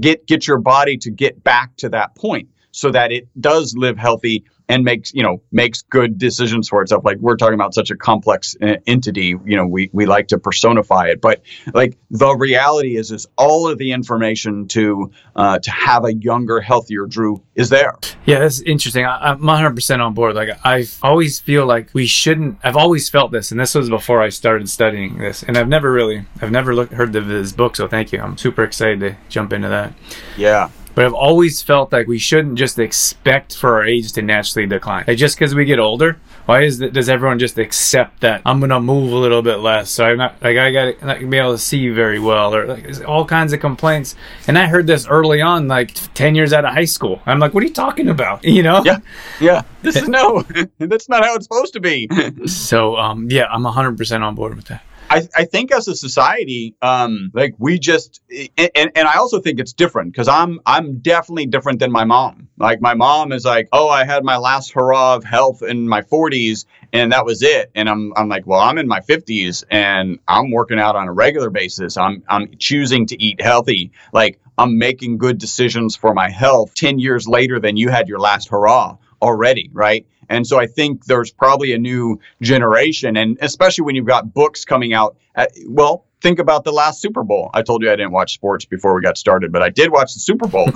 get 0.00 0.26
get 0.26 0.46
your 0.46 0.58
body 0.58 0.96
to 0.98 1.10
get 1.10 1.42
back 1.42 1.74
to 1.76 1.88
that 1.88 2.14
point 2.14 2.48
so 2.70 2.90
that 2.90 3.10
it 3.10 3.26
does 3.40 3.74
live 3.76 3.98
healthy 3.98 4.44
and 4.68 4.84
makes 4.84 5.12
you 5.14 5.22
know 5.22 5.40
makes 5.52 5.82
good 5.82 6.18
decisions 6.18 6.68
for 6.68 6.82
itself 6.82 7.04
like 7.04 7.18
we're 7.18 7.36
talking 7.36 7.54
about 7.54 7.74
such 7.74 7.90
a 7.90 7.96
complex 7.96 8.56
uh, 8.62 8.76
entity 8.86 9.34
you 9.44 9.56
know 9.56 9.66
we 9.66 9.90
we 9.92 10.06
like 10.06 10.28
to 10.28 10.38
personify 10.38 11.06
it 11.06 11.20
but 11.20 11.42
like 11.74 11.96
the 12.10 12.34
reality 12.36 12.96
is 12.96 13.10
is 13.10 13.26
all 13.36 13.68
of 13.68 13.78
the 13.78 13.92
information 13.92 14.66
to 14.68 15.10
uh, 15.36 15.58
to 15.58 15.70
have 15.70 16.04
a 16.04 16.14
younger 16.14 16.60
healthier 16.60 17.06
drew 17.06 17.42
is 17.54 17.68
there 17.68 17.96
Yeah, 18.24 18.40
that's 18.40 18.60
interesting. 18.60 19.04
I, 19.04 19.30
I'm 19.30 19.40
100% 19.40 20.04
on 20.04 20.14
board. 20.14 20.34
Like, 20.34 20.50
I 20.64 20.84
always 21.02 21.40
feel 21.40 21.64
like 21.64 21.90
we 21.94 22.06
shouldn't. 22.06 22.58
I've 22.62 22.76
always 22.76 23.08
felt 23.08 23.32
this, 23.32 23.50
and 23.50 23.60
this 23.60 23.74
was 23.74 23.88
before 23.88 24.20
I 24.22 24.30
started 24.30 24.68
studying 24.68 25.18
this. 25.18 25.42
And 25.42 25.56
I've 25.56 25.68
never 25.68 25.92
really, 25.92 26.24
I've 26.42 26.50
never 26.50 26.74
looked, 26.74 26.92
heard 26.92 27.14
of 27.14 27.28
this 27.28 27.52
book. 27.52 27.76
So 27.76 27.88
thank 27.88 28.12
you. 28.12 28.20
I'm 28.20 28.36
super 28.36 28.64
excited 28.64 29.00
to 29.00 29.16
jump 29.28 29.52
into 29.52 29.68
that. 29.68 29.94
yeah 30.36 30.70
But 30.96 31.04
I've 31.04 31.12
always 31.12 31.60
felt 31.60 31.92
like 31.92 32.06
we 32.06 32.16
shouldn't 32.18 32.56
just 32.56 32.78
expect 32.78 33.54
for 33.54 33.74
our 33.74 33.84
age 33.84 34.12
to 34.12 34.22
naturally 34.22 34.66
decline. 34.66 35.04
Like 35.06 35.18
just 35.18 35.36
because 35.36 35.54
we 35.54 35.66
get 35.66 35.78
older, 35.78 36.16
why 36.46 36.62
is 36.62 36.78
that? 36.78 36.94
Does 36.94 37.10
everyone 37.10 37.38
just 37.38 37.58
accept 37.58 38.22
that 38.22 38.40
I'm 38.46 38.60
gonna 38.60 38.80
move 38.80 39.12
a 39.12 39.16
little 39.16 39.42
bit 39.42 39.58
less? 39.58 39.90
So 39.90 40.06
I'm 40.06 40.16
not 40.16 40.40
like 40.40 40.56
I 40.56 40.72
got 40.72 41.02
not 41.02 41.16
gonna 41.18 41.26
be 41.28 41.36
able 41.36 41.52
to 41.52 41.58
see 41.58 41.90
very 41.90 42.18
well, 42.18 42.54
or 42.54 42.66
like 42.66 43.06
all 43.06 43.26
kinds 43.26 43.52
of 43.52 43.60
complaints. 43.60 44.16
And 44.48 44.56
I 44.56 44.68
heard 44.68 44.86
this 44.86 45.06
early 45.06 45.42
on, 45.42 45.68
like 45.68 45.92
ten 46.14 46.34
years 46.34 46.54
out 46.54 46.64
of 46.64 46.72
high 46.72 46.86
school. 46.86 47.20
I'm 47.26 47.40
like, 47.40 47.52
what 47.52 47.62
are 47.62 47.66
you 47.66 47.74
talking 47.74 48.08
about? 48.08 48.44
You 48.56 48.62
know? 48.62 48.82
yeah 48.86 48.98
yeah 49.38 49.62
this 49.82 49.96
is 49.96 50.08
no 50.08 50.42
that's 50.78 51.10
not 51.10 51.22
how 51.22 51.34
it's 51.34 51.44
supposed 51.44 51.74
to 51.74 51.80
be 51.80 52.08
So 52.46 52.96
um, 52.96 53.28
yeah, 53.30 53.46
I'm 53.50 53.64
100% 53.64 54.22
on 54.22 54.34
board 54.34 54.56
with 54.56 54.64
that. 54.66 54.82
I, 55.10 55.28
I 55.36 55.44
think 55.44 55.72
as 55.72 55.88
a 55.88 55.94
society, 55.94 56.74
um, 56.82 57.30
like 57.32 57.54
we 57.58 57.78
just, 57.78 58.20
and, 58.56 58.90
and, 58.94 59.08
I 59.08 59.18
also 59.18 59.40
think 59.40 59.60
it's 59.60 59.72
different 59.72 60.12
because 60.12 60.28
I'm 60.28 60.60
I'm 60.66 60.98
definitely 60.98 61.46
different 61.46 61.78
than 61.78 61.92
my 61.92 62.04
mom. 62.04 62.48
Like 62.58 62.80
my 62.80 62.94
mom 62.94 63.32
is 63.32 63.44
like, 63.44 63.68
oh, 63.72 63.88
I 63.88 64.04
had 64.04 64.24
my 64.24 64.36
last 64.36 64.72
hurrah 64.72 65.14
of 65.14 65.24
health 65.24 65.62
in 65.62 65.88
my 65.88 66.02
40s, 66.02 66.64
and 66.92 67.12
that 67.12 67.24
was 67.24 67.42
it. 67.42 67.70
And 67.74 67.88
I'm 67.88 68.12
I'm 68.16 68.28
like, 68.28 68.46
well, 68.46 68.60
I'm 68.60 68.78
in 68.78 68.88
my 68.88 69.00
50s, 69.00 69.64
and 69.70 70.18
I'm 70.26 70.50
working 70.50 70.80
out 70.80 70.96
on 70.96 71.08
a 71.08 71.12
regular 71.12 71.50
basis. 71.50 71.96
I'm 71.96 72.22
I'm 72.28 72.56
choosing 72.58 73.06
to 73.06 73.22
eat 73.22 73.40
healthy. 73.40 73.92
Like 74.12 74.40
I'm 74.58 74.78
making 74.78 75.18
good 75.18 75.38
decisions 75.38 75.94
for 75.94 76.14
my 76.14 76.30
health. 76.30 76.74
Ten 76.74 76.98
years 76.98 77.28
later 77.28 77.60
than 77.60 77.76
you 77.76 77.90
had 77.90 78.08
your 78.08 78.18
last 78.18 78.48
hurrah 78.48 78.96
already, 79.22 79.70
right? 79.72 80.06
And 80.28 80.46
so 80.46 80.58
I 80.58 80.66
think 80.66 81.04
there's 81.04 81.30
probably 81.30 81.72
a 81.72 81.78
new 81.78 82.20
generation, 82.42 83.16
and 83.16 83.38
especially 83.40 83.84
when 83.84 83.94
you've 83.94 84.06
got 84.06 84.32
books 84.32 84.64
coming 84.64 84.92
out. 84.92 85.16
At, 85.34 85.52
well, 85.68 86.06
think 86.20 86.38
about 86.38 86.64
the 86.64 86.72
last 86.72 87.00
Super 87.00 87.22
Bowl. 87.22 87.50
I 87.54 87.62
told 87.62 87.82
you 87.82 87.90
I 87.90 87.96
didn't 87.96 88.12
watch 88.12 88.34
sports 88.34 88.64
before 88.64 88.94
we 88.94 89.02
got 89.02 89.18
started, 89.18 89.52
but 89.52 89.62
I 89.62 89.70
did 89.70 89.90
watch 89.90 90.14
the 90.14 90.20
Super 90.20 90.48
Bowl. 90.48 90.68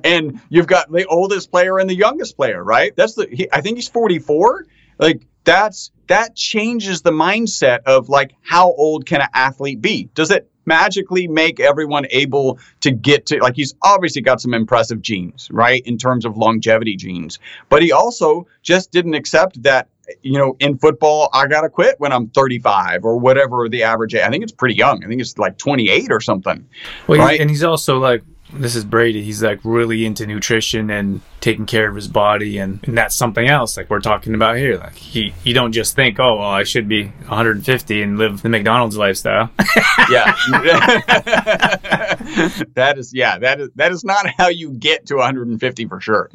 and 0.04 0.40
you've 0.48 0.66
got 0.66 0.90
the 0.90 1.04
oldest 1.06 1.50
player 1.50 1.78
and 1.78 1.90
the 1.90 1.94
youngest 1.94 2.36
player, 2.36 2.62
right? 2.62 2.94
That's 2.96 3.14
the. 3.14 3.26
He, 3.30 3.48
I 3.52 3.60
think 3.60 3.76
he's 3.76 3.88
44. 3.88 4.66
Like 4.98 5.26
that's 5.44 5.90
that 6.06 6.36
changes 6.36 7.02
the 7.02 7.10
mindset 7.10 7.80
of 7.86 8.08
like 8.08 8.34
how 8.42 8.72
old 8.72 9.06
can 9.06 9.20
an 9.20 9.28
athlete 9.34 9.80
be? 9.80 10.10
Does 10.14 10.30
it 10.30 10.48
magically 10.66 11.28
make 11.28 11.60
everyone 11.60 12.06
able 12.10 12.58
to 12.80 12.90
get 12.90 13.26
to 13.26 13.38
like 13.38 13.56
he's 13.56 13.74
obviously 13.82 14.22
got 14.22 14.40
some 14.40 14.54
impressive 14.54 15.02
genes, 15.02 15.48
right? 15.50 15.82
In 15.86 15.98
terms 15.98 16.24
of 16.24 16.36
longevity 16.36 16.96
genes. 16.96 17.38
But 17.68 17.82
he 17.82 17.92
also 17.92 18.46
just 18.62 18.90
didn't 18.92 19.14
accept 19.14 19.62
that 19.62 19.88
you 20.22 20.38
know, 20.38 20.56
in 20.58 20.78
football, 20.78 21.30
I 21.32 21.46
got 21.46 21.62
to 21.62 21.68
quit 21.68 21.96
when 21.98 22.12
I'm 22.12 22.28
35 22.28 23.04
or 23.04 23.18
whatever 23.18 23.68
the 23.68 23.84
average 23.84 24.14
age. 24.14 24.22
I 24.22 24.30
think 24.30 24.42
it's 24.42 24.52
pretty 24.52 24.74
young. 24.74 25.04
I 25.04 25.08
think 25.08 25.20
it's 25.20 25.38
like 25.38 25.58
28 25.58 26.10
or 26.10 26.20
something. 26.20 26.68
Well, 27.06 27.18
right? 27.18 27.40
and 27.40 27.48
he's 27.48 27.62
also 27.62 27.98
like 27.98 28.22
this 28.52 28.76
is 28.76 28.84
Brady. 28.84 29.22
He's 29.22 29.42
like 29.42 29.60
really 29.64 30.04
into 30.04 30.26
nutrition 30.26 30.90
and 30.90 31.20
taking 31.40 31.66
care 31.66 31.88
of 31.88 31.96
his 31.96 32.08
body, 32.08 32.58
and, 32.58 32.80
and 32.84 32.96
that's 32.96 33.14
something 33.14 33.46
else. 33.48 33.76
Like 33.76 33.90
we're 33.90 34.00
talking 34.00 34.34
about 34.34 34.56
here. 34.56 34.78
Like 34.78 34.94
he, 34.94 35.34
you 35.44 35.54
don't 35.54 35.72
just 35.72 35.96
think, 35.96 36.20
oh, 36.20 36.36
well, 36.36 36.48
I 36.48 36.64
should 36.64 36.88
be 36.88 37.04
150 37.04 38.02
and 38.02 38.18
live 38.18 38.42
the 38.42 38.48
McDonald's 38.48 38.96
lifestyle. 38.96 39.50
yeah, 40.10 40.34
that 42.74 42.94
is 42.96 43.12
yeah 43.14 43.38
that 43.38 43.60
is 43.60 43.70
that 43.74 43.92
is 43.92 44.04
not 44.04 44.26
how 44.38 44.48
you 44.48 44.70
get 44.72 45.06
to 45.06 45.16
150 45.16 45.86
for 45.86 46.00
sure. 46.00 46.30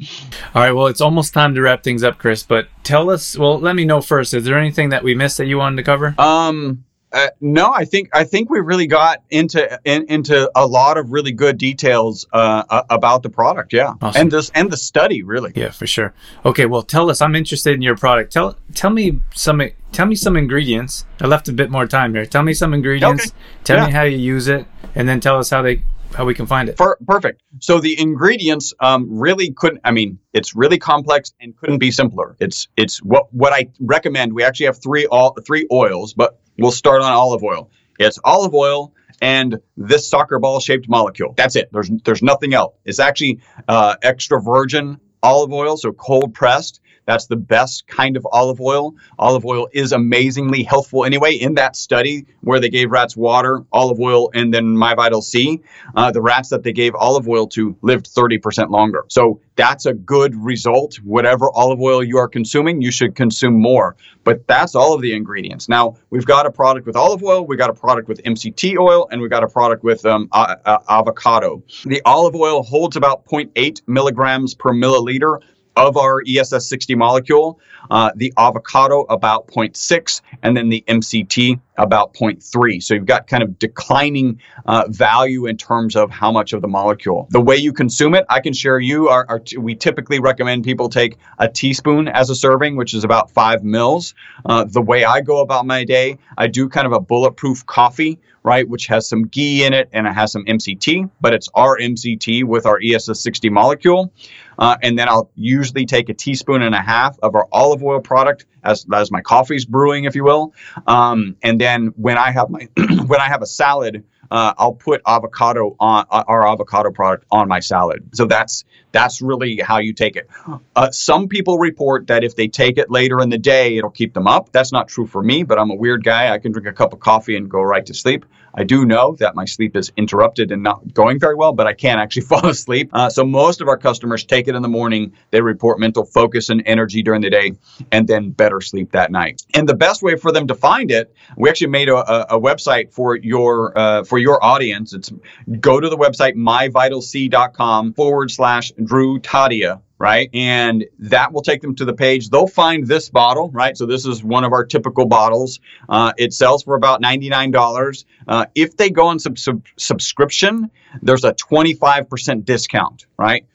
All 0.54 0.62
right, 0.62 0.72
well, 0.72 0.86
it's 0.86 1.00
almost 1.00 1.34
time 1.34 1.54
to 1.54 1.62
wrap 1.62 1.82
things 1.82 2.02
up, 2.02 2.18
Chris. 2.18 2.42
But 2.42 2.68
tell 2.84 3.10
us. 3.10 3.36
Well, 3.36 3.58
let 3.58 3.76
me 3.76 3.84
know 3.84 4.00
first. 4.00 4.34
Is 4.34 4.44
there 4.44 4.58
anything 4.58 4.90
that 4.90 5.02
we 5.02 5.14
missed 5.14 5.38
that 5.38 5.46
you 5.46 5.58
wanted 5.58 5.76
to 5.76 5.82
cover? 5.82 6.14
Um. 6.18 6.84
Uh, 7.12 7.28
no, 7.40 7.72
I 7.72 7.84
think 7.84 8.10
I 8.12 8.24
think 8.24 8.50
we 8.50 8.60
really 8.60 8.86
got 8.86 9.22
into 9.30 9.80
in, 9.84 10.06
into 10.08 10.50
a 10.54 10.66
lot 10.66 10.98
of 10.98 11.10
really 11.10 11.32
good 11.32 11.56
details 11.56 12.26
uh, 12.32 12.82
about 12.90 13.22
the 13.22 13.30
product. 13.30 13.72
Yeah, 13.72 13.94
awesome. 14.02 14.20
and 14.20 14.30
this 14.30 14.50
and 14.54 14.70
the 14.70 14.76
study 14.76 15.22
really. 15.22 15.52
Yeah, 15.54 15.70
for 15.70 15.86
sure. 15.86 16.12
Okay, 16.44 16.66
well, 16.66 16.82
tell 16.82 17.10
us. 17.10 17.22
I'm 17.22 17.34
interested 17.34 17.74
in 17.74 17.82
your 17.82 17.96
product. 17.96 18.32
Tell 18.32 18.56
tell 18.74 18.90
me 18.90 19.20
some 19.34 19.62
tell 19.92 20.06
me 20.06 20.14
some 20.14 20.36
ingredients. 20.36 21.06
I 21.20 21.26
left 21.26 21.48
a 21.48 21.52
bit 21.52 21.70
more 21.70 21.86
time 21.86 22.14
here. 22.14 22.26
Tell 22.26 22.42
me 22.42 22.52
some 22.52 22.74
ingredients. 22.74 23.26
Okay. 23.26 23.34
Tell 23.64 23.76
yeah. 23.78 23.86
me 23.86 23.92
how 23.92 24.02
you 24.02 24.18
use 24.18 24.48
it, 24.48 24.66
and 24.94 25.08
then 25.08 25.20
tell 25.20 25.38
us 25.38 25.48
how 25.48 25.62
they 25.62 25.82
how 26.14 26.24
we 26.24 26.34
can 26.34 26.46
find 26.46 26.68
it. 26.68 26.78
Perfect. 27.06 27.42
So 27.60 27.80
the 27.80 27.98
ingredients 27.98 28.74
um, 28.80 29.06
really 29.18 29.52
couldn't. 29.52 29.80
I 29.84 29.92
mean, 29.92 30.18
it's 30.32 30.54
really 30.54 30.78
complex 30.78 31.32
and 31.40 31.56
couldn't 31.56 31.78
be 31.78 31.90
simpler. 31.90 32.36
It's 32.38 32.68
it's 32.76 33.02
what 33.02 33.32
what 33.32 33.52
I 33.52 33.70
recommend. 33.80 34.32
We 34.34 34.44
actually 34.44 34.66
have 34.66 34.82
three 34.82 35.06
all 35.06 35.36
three 35.46 35.66
oils, 35.70 36.14
but 36.14 36.38
We'll 36.58 36.72
start 36.72 37.02
on 37.02 37.12
olive 37.12 37.42
oil. 37.42 37.70
It's 37.98 38.18
olive 38.22 38.54
oil 38.54 38.92
and 39.20 39.60
this 39.76 40.08
soccer 40.08 40.38
ball 40.38 40.60
shaped 40.60 40.88
molecule. 40.88 41.34
That's 41.36 41.56
it. 41.56 41.70
There's 41.72 41.90
there's 42.04 42.22
nothing 42.22 42.54
else. 42.54 42.74
It's 42.84 42.98
actually 42.98 43.40
uh, 43.66 43.96
extra 44.02 44.40
virgin 44.40 45.00
olive 45.22 45.52
oil, 45.52 45.76
so 45.76 45.92
cold 45.92 46.34
pressed. 46.34 46.80
That's 47.08 47.24
the 47.26 47.36
best 47.36 47.86
kind 47.86 48.18
of 48.18 48.26
olive 48.30 48.60
oil. 48.60 48.94
Olive 49.18 49.46
oil 49.46 49.68
is 49.72 49.92
amazingly 49.92 50.62
healthful 50.62 51.06
anyway. 51.06 51.36
In 51.36 51.54
that 51.54 51.74
study 51.74 52.26
where 52.42 52.60
they 52.60 52.68
gave 52.68 52.90
rats 52.90 53.16
water, 53.16 53.64
olive 53.72 53.98
oil, 53.98 54.30
and 54.34 54.52
then 54.52 54.76
My 54.76 54.94
Vital 54.94 55.22
C, 55.22 55.62
uh, 55.96 56.10
the 56.10 56.20
rats 56.20 56.50
that 56.50 56.64
they 56.64 56.72
gave 56.74 56.94
olive 56.94 57.26
oil 57.26 57.46
to 57.48 57.74
lived 57.80 58.14
30% 58.14 58.68
longer. 58.68 59.06
So 59.08 59.40
that's 59.56 59.86
a 59.86 59.94
good 59.94 60.34
result. 60.34 60.96
Whatever 60.96 61.50
olive 61.50 61.80
oil 61.80 62.04
you 62.04 62.18
are 62.18 62.28
consuming, 62.28 62.82
you 62.82 62.90
should 62.90 63.14
consume 63.14 63.54
more. 63.54 63.96
But 64.22 64.46
that's 64.46 64.74
all 64.74 64.92
of 64.92 65.00
the 65.00 65.14
ingredients. 65.14 65.66
Now, 65.66 65.96
we've 66.10 66.26
got 66.26 66.44
a 66.44 66.50
product 66.50 66.86
with 66.86 66.94
olive 66.94 67.22
oil, 67.24 67.46
we 67.46 67.56
got 67.56 67.70
a 67.70 67.74
product 67.74 68.08
with 68.08 68.22
MCT 68.22 68.76
oil, 68.78 69.08
and 69.10 69.22
we 69.22 69.30
got 69.30 69.42
a 69.42 69.48
product 69.48 69.82
with 69.82 70.04
um, 70.04 70.28
avocado. 70.34 71.62
The 71.86 72.02
olive 72.04 72.34
oil 72.34 72.62
holds 72.62 72.96
about 72.96 73.24
0.8 73.24 73.80
milligrams 73.86 74.54
per 74.54 74.72
milliliter 74.72 75.40
of 75.78 75.96
our 75.96 76.22
ESS 76.26 76.68
60 76.68 76.94
molecule, 76.96 77.60
uh, 77.90 78.10
the 78.14 78.32
avocado 78.36 79.02
about 79.02 79.46
0.6, 79.46 80.20
and 80.42 80.56
then 80.56 80.68
the 80.68 80.84
MCT 80.86 81.60
about 81.78 82.14
0.3. 82.14 82.82
So 82.82 82.94
you've 82.94 83.06
got 83.06 83.26
kind 83.26 83.42
of 83.42 83.58
declining 83.58 84.40
uh, 84.66 84.84
value 84.88 85.46
in 85.46 85.56
terms 85.56 85.96
of 85.96 86.10
how 86.10 86.30
much 86.30 86.52
of 86.52 86.60
the 86.60 86.68
molecule. 86.68 87.28
The 87.30 87.40
way 87.40 87.56
you 87.56 87.72
consume 87.72 88.14
it, 88.14 88.26
I 88.28 88.40
can 88.40 88.52
share 88.52 88.78
you. 88.78 89.08
Our, 89.08 89.24
our 89.28 89.42
we 89.58 89.74
typically 89.74 90.20
recommend 90.20 90.64
people 90.64 90.88
take 90.88 91.16
a 91.38 91.48
teaspoon 91.48 92.08
as 92.08 92.30
a 92.30 92.34
serving, 92.34 92.76
which 92.76 92.94
is 92.94 93.04
about 93.04 93.30
five 93.30 93.64
mils. 93.64 94.14
Uh, 94.44 94.64
the 94.64 94.82
way 94.82 95.04
I 95.04 95.20
go 95.20 95.40
about 95.40 95.66
my 95.66 95.84
day, 95.84 96.18
I 96.36 96.48
do 96.48 96.68
kind 96.68 96.86
of 96.86 96.92
a 96.92 97.00
bulletproof 97.00 97.64
coffee 97.64 98.18
right, 98.48 98.68
which 98.68 98.86
has 98.86 99.06
some 99.06 99.26
ghee 99.26 99.64
in 99.64 99.74
it 99.74 99.90
and 99.92 100.06
it 100.06 100.14
has 100.14 100.32
some 100.32 100.44
MCT, 100.44 101.10
but 101.20 101.34
it's 101.34 101.48
our 101.54 101.76
MCT 101.78 102.44
with 102.44 102.64
our 102.64 102.80
ESS 102.82 103.20
60 103.20 103.50
molecule. 103.50 104.12
Uh, 104.58 104.76
and 104.82 104.98
then 104.98 105.08
I'll 105.08 105.30
usually 105.36 105.86
take 105.86 106.08
a 106.08 106.14
teaspoon 106.14 106.62
and 106.62 106.74
a 106.74 106.80
half 106.80 107.18
of 107.22 107.34
our 107.34 107.46
olive 107.52 107.82
oil 107.82 108.00
product 108.00 108.46
as, 108.62 108.86
as 108.92 109.10
my 109.10 109.20
coffee's 109.20 109.64
brewing, 109.64 110.04
if 110.04 110.14
you 110.14 110.24
will. 110.24 110.54
Um, 110.86 111.36
and 111.42 111.60
then 111.60 111.88
when 111.96 112.18
I 112.18 112.30
have 112.30 112.50
my 112.50 112.68
when 113.06 113.20
I 113.20 113.26
have 113.26 113.42
a 113.42 113.46
salad, 113.46 114.04
uh, 114.30 114.54
I'll 114.58 114.74
put 114.74 115.00
avocado 115.06 115.76
on 115.80 116.06
uh, 116.10 116.24
our 116.26 116.46
avocado 116.46 116.90
product 116.90 117.24
on 117.30 117.48
my 117.48 117.60
salad. 117.60 118.10
So 118.14 118.26
that's 118.26 118.64
that's 118.92 119.22
really 119.22 119.58
how 119.58 119.78
you 119.78 119.92
take 119.92 120.16
it. 120.16 120.28
Uh, 120.74 120.90
some 120.90 121.28
people 121.28 121.58
report 121.58 122.08
that 122.08 122.24
if 122.24 122.36
they 122.36 122.48
take 122.48 122.78
it 122.78 122.90
later 122.90 123.20
in 123.20 123.30
the 123.30 123.38
day, 123.38 123.76
it'll 123.76 123.90
keep 123.90 124.14
them 124.14 124.26
up. 124.26 124.50
That's 124.52 124.72
not 124.72 124.88
true 124.88 125.06
for 125.06 125.22
me, 125.22 125.42
but 125.42 125.58
I'm 125.58 125.70
a 125.70 125.74
weird 125.74 126.04
guy. 126.04 126.32
I 126.32 126.38
can 126.38 126.52
drink 126.52 126.66
a 126.66 126.72
cup 126.72 126.92
of 126.92 127.00
coffee 127.00 127.36
and 127.36 127.50
go 127.50 127.62
right 127.62 127.84
to 127.86 127.94
sleep. 127.94 128.24
I 128.54 128.64
do 128.64 128.84
know 128.84 129.16
that 129.20 129.34
my 129.34 129.44
sleep 129.44 129.76
is 129.76 129.92
interrupted 129.96 130.52
and 130.52 130.62
not 130.62 130.92
going 130.92 131.18
very 131.18 131.34
well, 131.34 131.52
but 131.52 131.66
I 131.66 131.74
can't 131.74 132.00
actually 132.00 132.22
fall 132.26 132.46
asleep. 132.46 132.90
Uh, 132.92 133.10
so 133.10 133.24
most 133.24 133.60
of 133.60 133.68
our 133.68 133.76
customers 133.76 134.24
take 134.24 134.48
it 134.48 134.54
in 134.54 134.62
the 134.62 134.68
morning. 134.68 135.12
They 135.30 135.40
report 135.40 135.78
mental 135.78 136.04
focus 136.04 136.48
and 136.50 136.62
energy 136.66 137.02
during 137.02 137.22
the 137.22 137.30
day, 137.30 137.52
and 137.92 138.06
then 138.06 138.30
better 138.30 138.60
sleep 138.60 138.92
that 138.92 139.10
night. 139.10 139.42
And 139.54 139.68
the 139.68 139.74
best 139.74 140.02
way 140.02 140.16
for 140.16 140.32
them 140.32 140.46
to 140.48 140.54
find 140.54 140.90
it, 140.90 141.14
we 141.36 141.48
actually 141.48 141.68
made 141.68 141.88
a, 141.88 142.34
a, 142.34 142.40
website 142.40 142.92
for 142.92 143.16
your 143.16 143.76
uh, 143.76 144.04
for 144.04 144.18
your 144.18 144.42
audience. 144.42 144.92
It's 144.92 145.12
go 145.60 145.80
to 145.80 145.88
the 145.88 145.96
website 145.96 146.34
myvitalc.com 146.34 147.94
forward 147.94 148.30
slash 148.30 148.72
Drew 148.82 149.18
Tadia 149.20 149.80
right? 149.98 150.30
And 150.32 150.86
that 151.00 151.32
will 151.32 151.42
take 151.42 151.60
them 151.60 151.74
to 151.76 151.84
the 151.84 151.92
page. 151.92 152.30
They'll 152.30 152.46
find 152.46 152.86
this 152.86 153.08
bottle, 153.10 153.50
right? 153.50 153.76
So 153.76 153.86
this 153.86 154.06
is 154.06 154.22
one 154.22 154.44
of 154.44 154.52
our 154.52 154.64
typical 154.64 155.06
bottles. 155.06 155.60
Uh, 155.88 156.12
it 156.16 156.32
sells 156.32 156.62
for 156.62 156.74
about 156.74 157.02
$99. 157.02 158.04
Uh, 158.26 158.46
if 158.54 158.76
they 158.76 158.90
go 158.90 159.08
on 159.08 159.18
sub- 159.18 159.38
sub- 159.38 159.66
subscription, 159.76 160.70
there's 161.02 161.24
a 161.24 161.32
25% 161.32 162.44
discount, 162.44 163.06
right? 163.16 163.46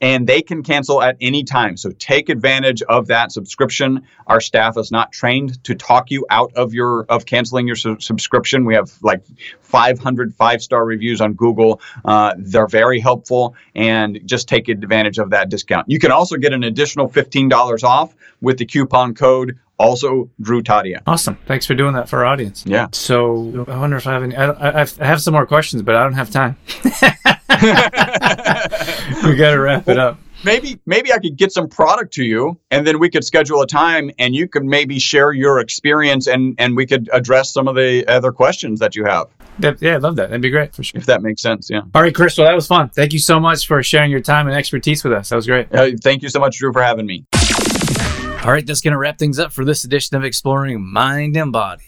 And 0.00 0.26
they 0.26 0.42
can 0.42 0.62
cancel 0.62 1.02
at 1.02 1.16
any 1.20 1.44
time. 1.44 1.76
So 1.76 1.90
take 1.98 2.28
advantage 2.28 2.82
of 2.82 3.08
that 3.08 3.32
subscription. 3.32 4.06
Our 4.26 4.40
staff 4.40 4.76
is 4.76 4.90
not 4.92 5.12
trained 5.12 5.62
to 5.64 5.74
talk 5.74 6.10
you 6.10 6.26
out 6.30 6.52
of 6.54 6.72
your 6.74 7.04
of 7.08 7.26
canceling 7.26 7.66
your 7.66 7.76
su- 7.76 8.00
subscription. 8.00 8.64
We 8.64 8.74
have 8.74 8.92
like 9.02 9.22
500 9.60 10.34
five-star 10.34 10.84
reviews 10.84 11.20
on 11.20 11.34
Google. 11.34 11.80
Uh, 12.04 12.34
they're 12.38 12.68
very 12.68 13.00
helpful 13.00 13.54
and 13.74 14.20
just 14.24 14.48
take 14.48 14.68
advantage 14.68 15.18
of 15.18 15.30
that 15.30 15.48
discount. 15.48 15.88
You 15.88 15.98
can 15.98 16.12
also 16.12 16.36
get 16.36 16.52
an 16.52 16.64
additional 16.64 17.08
$15 17.08 17.84
off 17.84 18.14
with 18.40 18.58
the 18.58 18.66
coupon 18.66 19.14
code 19.14 19.58
also 19.78 20.28
Drew 20.40 20.62
Tadia. 20.62 21.02
Awesome. 21.06 21.38
Thanks 21.46 21.64
for 21.66 21.74
doing 21.74 21.94
that 21.94 22.08
for 22.08 22.18
our 22.18 22.26
audience. 22.26 22.64
Yeah. 22.66 22.88
So 22.92 23.64
I 23.68 23.78
wonder 23.78 23.96
if 23.96 24.06
I 24.06 24.12
have 24.12 24.22
any, 24.24 24.36
I, 24.36 24.82
I 24.82 24.86
have 25.04 25.22
some 25.22 25.32
more 25.32 25.46
questions, 25.46 25.82
but 25.82 25.94
I 25.94 26.02
don't 26.02 26.14
have 26.14 26.30
time. 26.30 26.56
we 29.24 29.36
got 29.36 29.52
to 29.52 29.60
wrap 29.60 29.88
it 29.88 29.98
up. 29.98 30.18
Maybe 30.44 30.78
maybe 30.86 31.12
I 31.12 31.18
could 31.18 31.36
get 31.36 31.50
some 31.50 31.68
product 31.68 32.12
to 32.14 32.24
you 32.24 32.60
and 32.70 32.86
then 32.86 33.00
we 33.00 33.10
could 33.10 33.24
schedule 33.24 33.60
a 33.60 33.66
time 33.66 34.12
and 34.20 34.36
you 34.36 34.46
could 34.46 34.64
maybe 34.64 35.00
share 35.00 35.32
your 35.32 35.58
experience 35.58 36.28
and 36.28 36.54
and 36.58 36.76
we 36.76 36.86
could 36.86 37.10
address 37.12 37.52
some 37.52 37.66
of 37.66 37.74
the 37.74 38.06
other 38.06 38.30
questions 38.30 38.78
that 38.78 38.94
you 38.94 39.04
have. 39.04 39.26
That, 39.58 39.82
yeah, 39.82 39.94
I 39.94 39.96
love 39.96 40.14
that. 40.16 40.28
That'd 40.28 40.40
be 40.40 40.50
great 40.50 40.76
for 40.76 40.84
sure. 40.84 40.96
If 40.98 41.06
that 41.06 41.22
makes 41.22 41.42
sense, 41.42 41.68
yeah. 41.68 41.80
All 41.92 42.02
right, 42.02 42.14
Crystal, 42.14 42.44
that 42.44 42.54
was 42.54 42.68
fun. 42.68 42.90
Thank 42.90 43.12
you 43.12 43.18
so 43.18 43.40
much 43.40 43.66
for 43.66 43.82
sharing 43.82 44.12
your 44.12 44.20
time 44.20 44.46
and 44.46 44.56
expertise 44.56 45.02
with 45.02 45.12
us. 45.12 45.30
That 45.30 45.36
was 45.36 45.46
great. 45.46 45.74
Uh, 45.74 45.90
thank 46.00 46.22
you 46.22 46.28
so 46.28 46.38
much, 46.38 46.58
Drew, 46.58 46.72
for 46.72 46.82
having 46.82 47.06
me. 47.06 47.24
All 48.44 48.52
right, 48.52 48.64
that's 48.64 48.80
going 48.80 48.92
to 48.92 48.98
wrap 48.98 49.18
things 49.18 49.40
up 49.40 49.52
for 49.52 49.64
this 49.64 49.82
edition 49.82 50.16
of 50.16 50.22
Exploring 50.22 50.80
Mind 50.80 51.36
and 51.36 51.50
Body. 51.50 51.87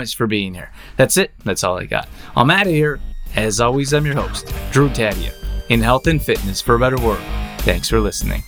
much 0.00 0.16
for 0.16 0.26
being 0.26 0.54
here. 0.54 0.70
That's 0.96 1.18
it. 1.18 1.30
That's 1.44 1.62
all 1.62 1.78
I 1.78 1.84
got. 1.84 2.08
I'm 2.34 2.50
out 2.50 2.66
of 2.66 2.72
here. 2.72 2.98
As 3.36 3.60
always, 3.60 3.92
I'm 3.92 4.06
your 4.06 4.16
host, 4.16 4.46
Drew 4.72 4.88
Tadia, 4.88 5.34
in 5.68 5.80
health 5.80 6.06
and 6.06 6.22
fitness 6.22 6.62
for 6.62 6.74
a 6.74 6.78
better 6.78 6.96
world. 6.96 7.22
Thanks 7.58 7.88
for 7.88 8.00
listening. 8.00 8.42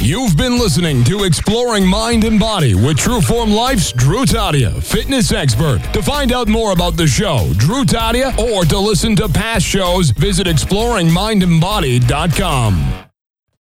You've 0.00 0.36
been 0.36 0.58
listening 0.58 1.04
to 1.04 1.24
Exploring 1.24 1.86
Mind 1.86 2.24
and 2.24 2.38
Body 2.38 2.74
with 2.74 2.98
Trueform 2.98 3.54
Life's 3.54 3.92
Drew 3.92 4.24
Tadia, 4.24 4.82
fitness 4.82 5.32
expert. 5.32 5.80
To 5.94 6.02
find 6.02 6.32
out 6.32 6.48
more 6.48 6.72
about 6.72 6.96
the 6.96 7.06
show, 7.06 7.48
Drew 7.56 7.84
Tadia, 7.84 8.36
or 8.38 8.64
to 8.66 8.78
listen 8.78 9.16
to 9.16 9.28
past 9.28 9.64
shows, 9.64 10.10
visit 10.10 10.46
exploringmindandbody.com. 10.46 13.05